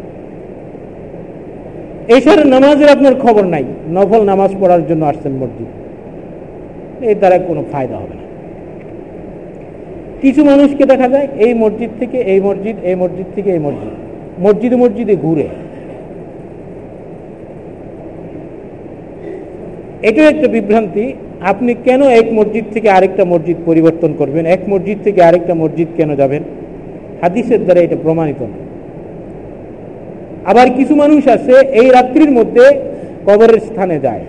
এছাড়া 2.16 2.44
নামাজের 2.44 2.88
আপনার 2.88 3.14
খবর 3.14 3.44
নাই, 3.44 3.64
নফল 3.96 4.22
নামাজ 4.24 4.50
পড়ার 4.60 4.82
জন্য 4.86 5.04
আসছেন 5.04 5.32
মসজিদ। 5.32 5.70
এর 7.08 7.16
দ্বারা 7.18 7.38
কোনো 7.38 7.64
ফায়দা 7.72 7.96
হবে 7.96 8.14
না। 8.14 8.24
কিছু 10.22 10.44
মানুষকে 10.44 10.84
দেখা 10.86 11.08
যায়, 11.08 11.28
এই 11.46 11.54
মসজিদ 11.54 11.90
থেকে 12.00 12.18
এই 12.18 12.40
মসজিদ 12.40 12.76
এই 12.84 12.94
মসজিদ 12.94 13.26
থেকে 13.34 13.50
এই 13.50 13.58
মসজিদ। 13.58 13.94
মসজিদে 14.44 14.76
মসজিদে 14.82 15.14
ঘুরে। 15.24 15.46
এটাও 20.08 20.26
একটা 20.32 20.48
বিভ্রান্তি, 20.54 21.04
আপনি 21.50 21.70
কেন 21.86 22.00
এক 22.20 22.26
মসজিদ 22.38 22.64
থেকে 22.74 22.88
আরেকটা 22.96 23.24
মসজিদ 23.32 23.58
পরিবর্তন 23.68 24.10
করবেন? 24.20 24.44
এক 24.54 24.62
মসজিদ 24.72 24.98
থেকে 25.06 25.20
আরেকটা 25.28 25.54
মসজিদ 25.62 25.88
কেন 25.98 26.10
যাবেন? 26.20 26.42
হাদিসের 27.22 27.60
দ্বারা 27.64 27.80
এটা 27.86 27.96
প্রমাণিত 28.04 28.40
না 28.52 28.58
আবার 30.50 30.66
কিছু 30.78 30.94
মানুষ 31.02 31.22
আছে, 31.36 31.54
এই 31.80 31.88
রাত্রির 31.96 32.32
মধ্যে 32.38 32.64
কবরের 33.26 33.60
স্থানে 33.68 33.96
যায়? 34.06 34.24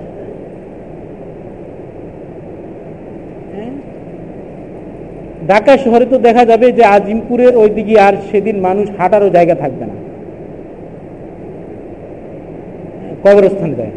ঢাকা 5.51 5.73
শহরে 5.83 6.05
তো 6.11 6.17
দেখা 6.27 6.43
যাবে 6.51 6.67
যে 6.77 6.83
আজিমপুরের 6.95 7.53
ওইদিকে 7.61 7.95
আর 8.07 8.15
সেদিন 8.29 8.55
মানুষ 8.67 8.85
হাঁটারও 8.97 9.29
জায়গা 9.37 9.55
থাকবে 9.63 9.85
না। 9.91 9.95
কবরস্থানে 13.23 13.75
যায়। 13.75 13.93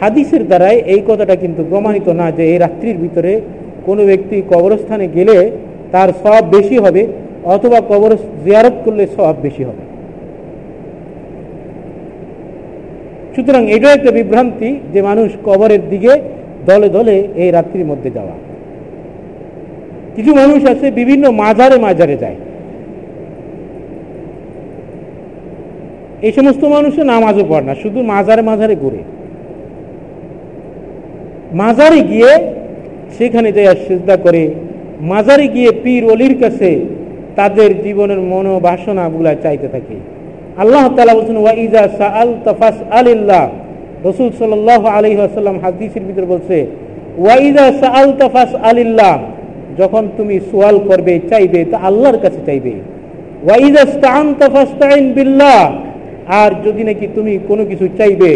হাদিসের 0.00 0.46
দ্বারাই 0.46 0.76
এই 0.86 1.02
কথাটা 1.08 1.36
কিন্তু 1.36 1.64
প্রমাণিত 1.70 2.08
না 2.08 2.26
যে 2.30 2.44
এই 2.52 2.58
রাত্রির 2.58 2.96
ভিতরে 2.96 3.40
কোনো 3.86 4.04
ব্যক্তি 4.04 4.42
কবরস্থানে 4.50 5.08
গেলে 5.08 5.50
তার 5.92 6.08
সব 6.22 6.42
বেশি 6.50 6.78
হবে 6.78 7.06
অথবা 7.44 7.80
কবর 7.80 8.10
জিয়ারত 8.44 8.76
করলে 8.84 9.06
সব 9.16 9.34
বেশি 9.42 9.64
হবে। 9.64 9.82
সুতরাং 13.34 13.62
এটাও 13.70 13.92
একটা 13.92 14.10
বিভ্রান্তি 14.10 14.80
যে 14.92 15.02
মানুষ 15.02 15.28
কবরের 15.44 15.82
দিকে 15.90 16.12
দলে 16.66 16.88
দলে 16.88 17.28
এই 17.36 17.50
রাত্রির 17.50 17.86
মধ্যে 17.86 18.10
যাওয়া। 18.10 18.36
কিছু 20.16 20.34
মানুষ 20.34 20.60
আছে 20.66 20.90
বিভিন্ন 20.90 21.30
মাজারে 21.30 21.76
মাজারে 21.78 22.16
যায়। 22.16 22.36
এই 26.22 26.32
সমস্ত 26.32 26.64
মানুষের 26.64 27.06
নামাজও 27.06 27.44
পড়ে 27.48 27.64
না, 27.64 27.74
শুধু 27.74 28.02
মাজারে 28.02 28.42
মাজারে 28.42 28.76
ঘুরে। 28.76 29.02
মাজারে 31.52 32.00
গিয়ে 32.00 32.30
সেখানে 33.18 33.52
যাইয়া 33.52 33.74
সেজদা 33.88 34.16
করে, 34.16 34.50
মাজারে 35.00 35.48
গিয়ে 35.48 35.70
পীর 35.84 36.10
অলির 36.10 36.38
কাছে 36.40 36.80
তাদের 37.36 37.82
জীবনের 37.82 38.20
মনোবাসনাগুলা 38.20 39.34
চাইতে 39.34 39.68
থাকে। 39.68 39.94
আল্লাহ 40.56 40.94
তালা 40.96 41.14
বলছেন 41.14 41.36
ওয়াইজা 41.36 41.88
সাআল 41.98 42.34
তাফাস 42.44 42.74
আলিল্লাহ 42.90 43.48
রসুল 44.04 44.30
সাল 44.38 44.68
আলী 44.86 45.16
আসাল্লাম 45.16 45.58
হাদিসের 45.58 46.02
ভিতরে 46.02 46.26
বলছে 46.26 46.66
ওয়াইজা 47.18 47.72
সাআল 47.80 48.12
তাফাস 48.12 48.54
আলিল্লাহ 48.54 49.18
যখন 49.78 50.08
তুমি 50.16 50.40
সোয়াল 50.50 50.78
করবে, 50.78 51.20
চাইবে, 51.30 51.64
তা 51.64 51.78
আল্লাহর 51.78 52.18
কাছে 52.18 52.40
চাইবে। 52.46 52.72
ওয়াইজা 53.44 53.84
স্তান 53.86 54.34
তাফাস্তাইন 54.34 55.12
বিল্লাহ। 55.12 55.72
আর 56.42 56.50
যদি 56.66 56.82
নাকি 56.88 57.06
তুমি 57.16 57.32
কোনো 57.50 57.62
কিছু 57.70 57.86
চাইবে, 57.98 58.32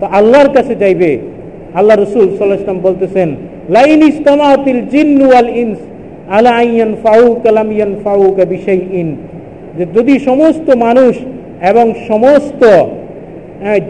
তো 0.00 0.04
আল্লাহর 0.18 0.50
কাছে 0.56 0.74
চাইবে। 0.82 1.10
আল্লাহ 1.78 1.96
রসুল 1.96 2.24
সাল্লাহাম 2.38 2.80
বলতেছেন, 2.88 3.28
লাইন 3.76 4.00
ইস্তামাতিল 4.12 4.80
জিন্নু 4.94 5.26
আল 5.40 5.50
ইনস, 5.62 5.80
আলা 6.36 6.52
ফাউ 7.04 7.22
কালাম 7.44 7.68
ইয়ান 7.76 7.92
ফাউ 8.04 8.20
বিষয় 8.54 8.80
ইন 9.00 9.08
যে 9.76 9.84
যদি 9.96 10.14
সমস্ত 10.28 10.68
মানুষ 10.86 11.14
এবং 11.70 11.86
সমস্ত 12.10 12.62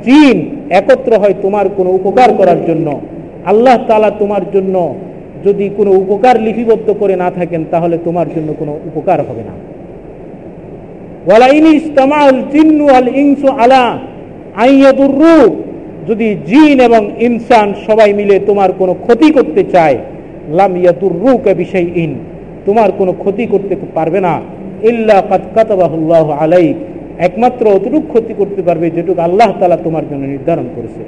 জিন 0.07 0.37
একত্র 0.81 1.13
হয় 1.23 1.37
তোমার 1.45 1.67
কোনো 1.77 1.91
উপকার 1.99 2.31
করার 2.39 2.61
জন্য, 2.69 2.89
আল্লাহ 3.53 3.77
তালা 3.89 4.11
তোমার 4.23 4.45
জন্য 4.55 4.75
যদি 5.47 5.67
কোনো 5.79 5.91
উপকার 6.03 6.37
লিপিবদ্ধ 6.47 6.89
করে 7.01 7.15
না 7.23 7.29
থাকেন, 7.31 7.63
তাহলে 7.71 7.97
তোমার 8.07 8.29
জন্য 8.37 8.49
কোনো 8.61 8.73
উপকার 8.91 9.19
হবে 9.29 9.43
না। 9.49 9.55
ওয়ালাইনি 11.29 11.71
ইস্তামাল 11.81 12.37
জিন্নু 12.55 12.85
আল 12.99 13.09
ইনসু 13.23 13.49
আলা 13.61 13.85
আইয়াদুররু 14.65 15.39
যদি 16.09 16.29
জিন 16.51 16.79
এবং 16.89 17.03
ইনসান 17.29 17.69
সবাই 17.87 18.11
মিলে 18.19 18.37
তোমার 18.49 18.71
কোনো 18.81 18.93
ক্ষতি 19.05 19.29
করতে 19.37 19.63
চায়, 19.75 19.97
লাম 20.59 20.73
ইয়াদুররুকা 20.83 21.53
বিশাইইন, 21.61 22.13
তোমার 22.67 22.89
কোনো 22.99 23.13
ক্ষতি 23.23 23.45
করতে 23.53 23.75
পারবে 23.97 24.21
না। 24.27 24.35
ইল্লা 24.91 25.19
কাদ 25.31 25.45
কাতাবাহুল্লাহ 25.57 26.27
আলাইক, 26.43 26.77
একমাত্র 27.27 27.65
অতটুক 27.77 28.05
ক্ষতি 28.13 28.33
করতে 28.41 28.61
পারবে 28.69 28.87
যেটুকু 28.97 29.21
আল্লাহ 29.29 29.49
তালা 29.61 29.79
তোমার 29.87 30.05
জন্য 30.11 30.23
নির্ধারণ 30.35 30.67
করেছে। 30.77 31.03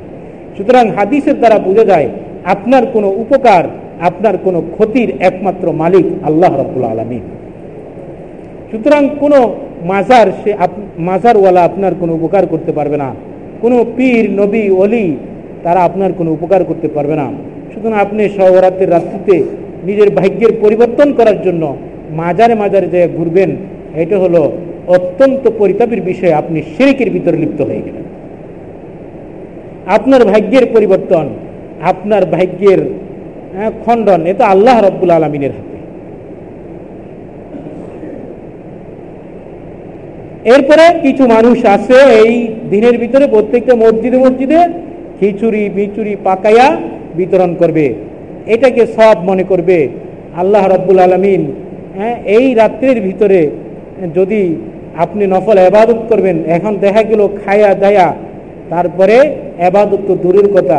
সুতরাং 0.56 0.84
হাদিসের 0.96 1.36
দ্বারা 1.40 1.58
বোঝা 1.66 1.84
যায়, 1.92 2.08
আপনার 2.54 2.82
কোনো 2.94 3.08
উপকার, 3.22 3.64
আপনার 4.08 4.34
কোনো 4.46 4.60
ক্ষতির 4.74 5.08
একমাত্র 5.28 5.66
মালিক 5.82 6.06
আল্লাহ 6.28 6.52
রব্বুল 6.62 6.84
আলমী 6.92 7.20
সুতরাং 8.70 9.02
কোনো 9.22 9.38
মাজার 9.92 10.26
সে 10.40 10.50
মাজারওয়ালা 10.98 11.62
আপনার 11.64 11.92
কোনো 12.00 12.12
উপকার 12.14 12.44
করতে 12.46 12.72
পারবে 12.72 12.96
না। 12.96 13.08
কোনো 13.62 13.76
পীর, 13.96 14.24
নবী 14.40 14.70
অলি 14.70 15.16
তারা 15.62 15.80
আপনার 15.80 16.10
কোনো 16.18 16.30
উপকার 16.32 16.64
করতে 16.64 16.88
পারবে 16.88 17.14
না। 17.16 17.26
সুতরাং 17.72 17.98
আপনি 17.98 18.28
সহরাত্রের 18.28 18.90
রাত্রিতে 18.90 19.36
নিজের 19.84 20.10
ভাগ্যের 20.10 20.52
পরিবর্তন 20.62 21.12
করার 21.18 21.42
জন্য 21.42 21.62
মাজারে 22.20 22.54
মাজারে 22.54 22.86
যে 22.86 23.08
ঘুরবেন, 23.16 23.50
এটা 23.94 24.18
হলো 24.18 24.52
অত্যন্ত 24.86 25.48
পরিতাপের 25.58 26.00
বিষয়ে। 26.00 26.34
আপনি 26.34 26.62
শেরিকের 26.74 27.10
ভিতরে 27.10 27.36
লিপ্ত 27.36 27.60
হয়ে 27.62 27.84
গেলেন। 27.86 28.04
আপনার 29.86 30.24
ভাগ্যের 30.24 30.66
পরিবর্তন, 30.74 31.28
আপনার 31.82 32.22
ভাগ্যের 32.26 32.80
খণ্ডন, 33.84 34.20
এটা 34.26 34.44
আল্লাহ 34.46 34.76
রব্বুল 34.80 35.10
আলমিনের 35.10 35.50
হাতে। 35.56 35.69
এরপরে 40.54 40.84
কিছু 41.04 41.24
মানুষ 41.34 41.58
আছে, 41.74 41.98
এই 42.22 42.34
দিনের 42.72 42.96
ভিতরে 43.02 43.24
প্রত্যেকটা 43.34 43.74
মসজিদে 43.82 44.18
মসজিদে 44.24 44.60
খিচুড়ি 45.18 45.62
বিচুরি 45.76 46.14
পাকাইয়া 46.26 46.68
বিতরণ 47.18 47.50
করবে। 47.60 47.86
এটাকে 48.54 48.82
সব 48.96 49.16
মনে 49.28 49.44
করবে। 49.50 49.78
আল্লাহ 50.40 50.62
রব্বুল 50.66 51.00
আলমিন 51.06 51.42
হ্যাঁ 51.96 52.16
এই 52.36 52.46
রাত্রের 52.60 52.98
ভিতরে 53.06 53.40
যদি 54.14 54.42
আপনি 55.04 55.24
নফল 55.26 55.58
আবাদত 55.58 56.00
করবেন, 56.10 56.36
এখন 56.56 56.72
দেখা 56.84 57.02
গেল 57.10 57.20
খায়া 57.42 57.70
দায়া, 57.82 58.08
তারপরে 58.70 59.16
আবাদত 59.68 60.00
তো 60.08 60.14
দূরের 60.22 60.48
কথা। 60.56 60.78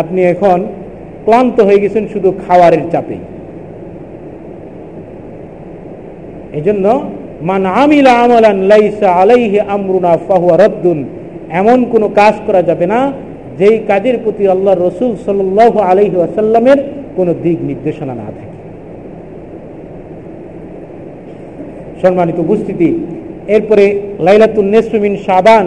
আপনি 0.00 0.20
এখন 0.24 0.58
ক্লান্ত 1.24 1.56
হয়ে 1.60 1.82
গেছেন 1.82 2.04
শুধু 2.12 2.28
খাওয়ারের 2.44 2.84
চাপে। 2.92 3.16
এই 6.56 6.62
জন্য 6.62 6.86
মান 7.50 7.62
আমিলা 7.82 8.12
আমলান 8.24 8.58
লাইসা 8.72 9.08
আলাইহি 9.20 9.58
আমরুনা 9.76 10.12
ফাহুয়া 10.26 10.56
রদ্দুন। 10.64 10.98
এমন 11.60 11.78
কোনো 11.92 12.06
কাজ 12.20 12.34
করা 12.46 12.60
যাবে 12.68 12.86
না, 12.92 13.00
যেই 13.58 13.76
কাজের 13.90 14.16
প্রতি 14.24 14.44
আল্লাহ 14.54 14.74
রসুল 14.74 15.12
সাল 15.24 15.40
আলহি 15.92 16.16
আসাল্লামের 16.28 16.78
কোনো 17.16 17.32
দিক 17.44 17.58
নির্দেশনা 17.70 18.14
না 18.20 18.28
থাকে। 18.36 18.56
সম্মানিত 22.02 22.38
উপস্থিতি, 22.46 22.90
এরপরে 23.54 23.84
লাইলাতুল 24.26 24.68
নেসমিন 24.74 25.14
সাবান 25.26 25.66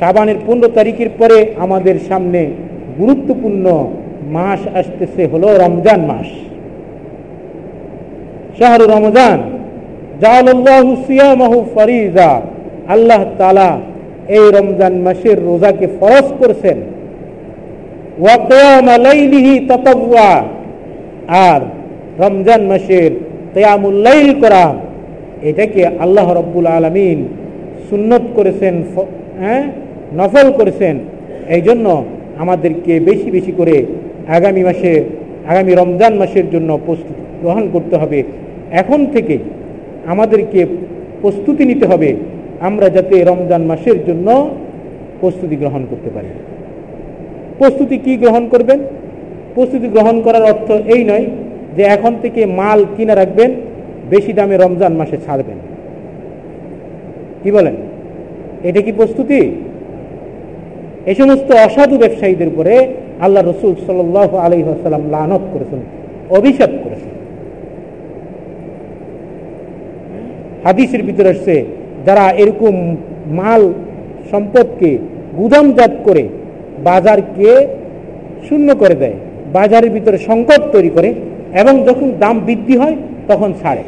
সাবানের 0.00 0.38
পনেরো 0.46 0.68
তারিখের 0.78 1.10
পরে 1.20 1.38
আমাদের 1.64 1.96
সামনে 2.08 2.40
গুরুত্বপূর্ণ 2.98 3.64
মাস 4.36 4.60
আসতেছে, 4.80 5.22
হলো 5.32 5.48
রমজান 5.64 6.00
মাস। 6.10 6.28
শাহরু 8.58 8.84
রমজান। 8.94 9.38
আল্লাহ 12.94 13.22
তালা 13.38 13.70
এই 14.36 14.44
রমজান 14.58 14.94
মাসের 15.06 15.38
রোজাকে 15.48 15.86
ফরজ 15.98 16.26
করছেন। 16.40 16.78
আর 21.48 21.60
রমজান 22.22 22.62
মাসের 22.70 23.10
তেয়ামুল্লাইল 23.54 24.30
করা, 24.42 24.64
এটাকে 25.50 25.82
আল্লাহ 26.04 26.26
রব্বুল 26.40 26.66
আলমিন 26.76 27.18
সুন্নত 27.88 28.24
করেছেন 28.36 28.74
হ্যাঁ 29.42 29.64
নফল 30.18 30.48
করেছেন। 30.58 30.94
এই 31.56 31.62
জন্য 31.68 31.86
আমাদেরকে 32.42 32.92
বেশি 33.08 33.28
বেশি 33.36 33.52
করে 33.58 33.76
আগামী 34.36 34.62
মাসে, 34.68 34.92
আগামী 35.50 35.72
রমজান 35.72 36.12
মাসের 36.22 36.46
জন্য 36.54 36.70
প্রস্তুতি 36.86 37.22
গ্রহণ 37.42 37.64
করতে 37.74 37.94
হবে। 37.96 38.18
এখন 38.82 39.00
থেকে 39.14 39.36
আমাদেরকে 40.06 40.66
প্রস্তুতি 41.20 41.64
নিতে 41.64 41.86
হবে। 41.86 42.16
আমরা 42.60 42.88
যাতে 42.88 43.24
রমজান 43.24 43.62
মাসের 43.62 44.06
জন্য 44.06 44.50
প্রস্তুতি 45.20 45.56
গ্রহণ 45.56 45.86
করতে 45.90 46.10
পারি। 46.10 46.28
প্রস্তুতি 47.58 47.98
কি 47.98 48.16
গ্রহণ 48.16 48.48
করবেন? 48.48 48.80
প্রস্তুতি 49.54 49.88
গ্রহণ 49.88 50.22
করার 50.22 50.42
অর্থ 50.42 50.70
এই 50.70 51.04
নয় 51.04 51.26
যে 51.76 51.82
এখন 51.82 52.16
থেকে 52.22 52.46
মাল 52.46 52.84
কিনে 52.96 53.14
রাখবেন, 53.14 53.54
বেশি 54.10 54.32
দামে 54.32 54.56
রমজান 54.56 54.92
মাসে 54.92 55.16
ছাড়বেন। 55.26 55.58
কি 57.42 57.50
বলেন? 57.50 57.74
এটা 58.62 58.80
কি 58.82 58.92
প্রস্তুতি? 58.92 59.50
এই 61.06 61.14
সমস্ত 61.14 61.52
অসাধু 61.52 61.98
ব্যবসায়ীদের 61.98 62.48
উপরে 62.48 62.94
আল্লাহ 63.20 63.42
রসুল 63.42 63.74
সাল 63.86 64.26
আলী 64.36 64.62
আসালাম 64.62 65.10
লানত 65.10 65.40
করেছেন। 65.52 65.80
অভিশাপ 66.30 66.70
করেছেন 66.84 67.12
হাদিসের 70.64 71.02
ভিতরে 71.02 71.28
আসছে 71.28 71.54
যারা 72.06 72.24
এরকম 72.42 72.74
মাল 73.38 73.62
সম্পদকে 74.30 74.90
গুদামজাত 75.38 75.92
করে 76.04 76.24
বাজারকে 76.84 77.48
শূন্য 78.48 78.68
করে 78.76 78.94
দেয় 78.94 79.16
বাজারের 79.52 79.90
ভিতরে 79.90 80.18
সংকট 80.18 80.62
তৈরি 80.72 80.90
করে 80.90 81.10
এবং 81.62 81.74
যখন 81.88 82.08
দাম 82.18 82.36
বৃদ্ধি 82.40 82.74
হয় 82.76 82.96
তখন 83.28 83.52
ছাড়ে। 83.62 83.82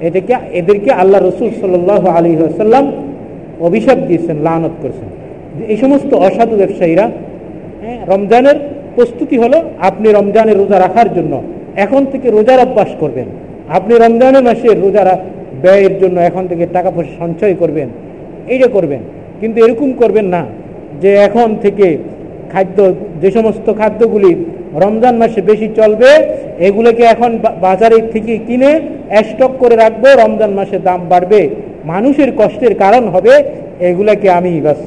এটাকে 0.00 0.34
এদেরকে 0.52 0.90
আল্লাহ 0.92 1.20
রসুল 1.20 1.48
সাল 1.60 1.74
আলী 2.18 2.30
আসাল্লাম 2.36 2.84
অভিশাপ 3.60 3.98
দিয়েছেন 4.08 4.36
লানত 4.42 4.74
করেছেন। 4.82 5.08
এই 5.68 5.76
সমস্ত 5.76 6.10
অসাধু 6.14 6.54
ব্যবসায়ীরা 6.56 7.06
হ্যাঁ, 7.82 8.00
রমজানের 8.06 8.56
প্রস্তুতি 8.94 9.36
হলো 9.38 9.58
আপনি 9.78 10.08
রমজানের 10.10 10.56
রোজা 10.56 10.78
রাখার 10.78 11.08
জন্য 11.14 11.42
এখন 11.76 12.02
থেকে 12.12 12.26
রোজার 12.30 12.58
অভ্যাস 12.60 12.90
করবেন। 13.00 13.28
আপনি 13.68 13.94
রমজানের 13.94 14.42
মাসে 14.42 14.68
রোজা 14.74 15.02
ব্যয়ের 15.66 15.94
জন্য 16.02 16.16
এখন 16.28 16.44
থেকে 16.50 16.64
টাকা 16.76 16.90
পয়সা 16.94 17.14
সঞ্চয় 17.22 17.54
করবেন 17.62 17.88
এইটা 18.52 18.68
করবেন, 18.76 19.02
কিন্তু 19.40 19.58
এরকম 19.64 19.90
করবেন 20.00 20.26
না 20.34 20.42
যে 21.02 21.10
এখন 21.26 21.48
থেকে 21.64 21.86
খাদ্য, 22.52 22.78
যে 23.22 23.28
সমস্ত 23.36 23.66
খাদ্যগুলি 23.80 24.32
রমজান 24.84 25.14
মাসে 25.20 25.40
বেশি 25.50 25.68
চলবে, 25.78 26.10
এগুলোকে 26.68 27.04
এখন 27.14 27.30
বাজারে 27.66 27.98
থেকে 28.14 28.32
কিনে 28.46 28.72
স্টক 29.28 29.52
করে 29.62 29.76
রাখব, 29.82 30.04
রমজান 30.22 30.52
মাসে 30.58 30.78
দাম 30.88 31.00
বাড়বে। 31.12 31.40
মানুষের 31.92 32.30
কষ্টের 32.40 32.74
কারণ 32.82 33.04
হবে 33.14 33.34
এগুলাকে 33.88 34.28
আমি 34.38 34.50
বাস। 34.66 34.80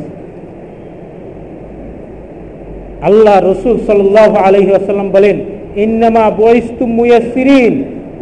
আল্লাহ 3.09 3.35
রসুল 3.51 3.75
সাল্লাহ 3.89 4.31
আলহি 4.47 4.71
আসাল্লাম 4.79 5.09
বলেন, 5.17 5.37
ইন্নামা 5.85 6.25
বয়স্তু 6.43 6.83
মুয়াসিরিন 6.99 7.73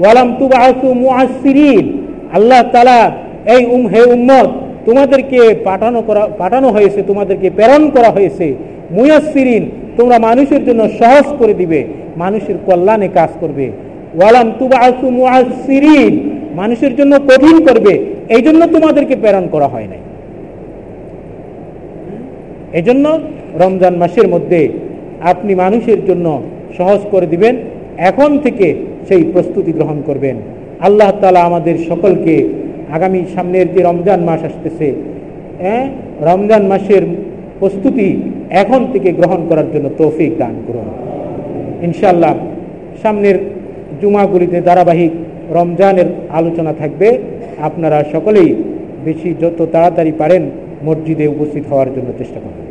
ওয়ালাম 0.02 0.30
তুবাহতু 0.42 0.88
মুআসিরিন 1.04 1.86
আল্লাহ 2.34 2.62
তালা 2.74 3.12
এই 3.56 3.66
উম, 3.66 3.88
হে 3.88 4.02
উম্মত, 4.16 4.50
তোমাদেরকে 4.86 5.40
পাঠানো 5.64 6.02
করা, 6.02 6.24
পাঠানো 6.42 6.68
হয়েছে, 6.68 7.02
তোমাদেরকে 7.02 7.50
প্রেরণ 7.50 7.90
করা 7.90 8.10
হয়েছে। 8.12 8.56
মুয়াসিরিন 8.92 9.70
তোমরা 9.98 10.20
মানুষের 10.20 10.66
জন্য 10.66 10.90
সহজ 11.00 11.26
করে 11.40 11.54
দিবে, 11.54 11.80
মানুষের 12.18 12.58
কল্যাণে 12.66 13.08
কাজ 13.08 13.30
করবে। 13.42 13.72
ওয়ালাম 14.18 14.52
তুবাহতু 14.60 15.10
মুআসিরিন 15.10 16.14
মানুষের 16.56 16.96
জন্য 16.96 17.14
কঠিন 17.20 17.58
করবে 17.68 17.94
এই 18.30 18.42
জন্য 18.42 18.68
তোমাদেরকে 18.68 19.16
প্রেরণ 19.16 19.48
করা 19.48 19.68
হয় 19.68 19.88
নাই। 19.88 20.02
এজন্য 22.74 23.20
রমজান 23.60 23.96
মাসের 23.96 24.28
মধ্যে 24.28 24.68
আপনি 25.22 25.56
মানুষের 25.56 26.06
জন্য 26.06 26.42
সহজ 26.78 27.02
করে 27.12 27.28
দিবেন, 27.28 27.56
এখন 27.98 28.38
থেকে 28.38 28.76
সেই 29.08 29.24
প্রস্তুতি 29.24 29.72
গ্রহণ 29.72 30.02
করবেন। 30.08 30.38
আল্লাহ 30.82 31.12
তালা 31.12 31.42
আমাদের 31.44 31.76
সকলকে 31.90 32.50
আগামী 32.92 33.26
সামনের 33.36 33.74
যে 33.74 33.82
রমজান 33.84 34.20
মাস 34.24 34.44
আসতেছে 34.44 34.94
হ্যাঁ 35.62 35.90
রমজান 36.22 36.64
মাসের 36.66 37.04
প্রস্তুতি 37.60 38.22
এখন 38.50 38.92
থেকে 38.94 39.12
গ্রহণ 39.12 39.48
করার 39.50 39.72
জন্য 39.74 39.90
তৌফিক 39.98 40.38
দান 40.38 40.56
করুন। 40.68 40.88
ইনশাল্লাহ 41.82 42.36
সামনের 43.04 43.38
জুমাগুলিতে 44.02 44.62
ধারাবাহিক 44.62 45.12
রমজানের 45.52 46.06
আলোচনা 46.30 46.74
থাকবে। 46.74 47.18
আপনারা 47.62 48.04
সকলেই 48.14 48.56
বেশি 49.06 49.36
যত 49.42 49.62
তাড়াতাড়ি 49.72 50.12
পারেন 50.12 50.50
মসজিদে 50.84 51.28
উপস্থিত 51.28 51.64
হওয়ার 51.72 51.94
জন্য 51.96 52.14
চেষ্টা 52.18 52.40
করুন 52.40 52.67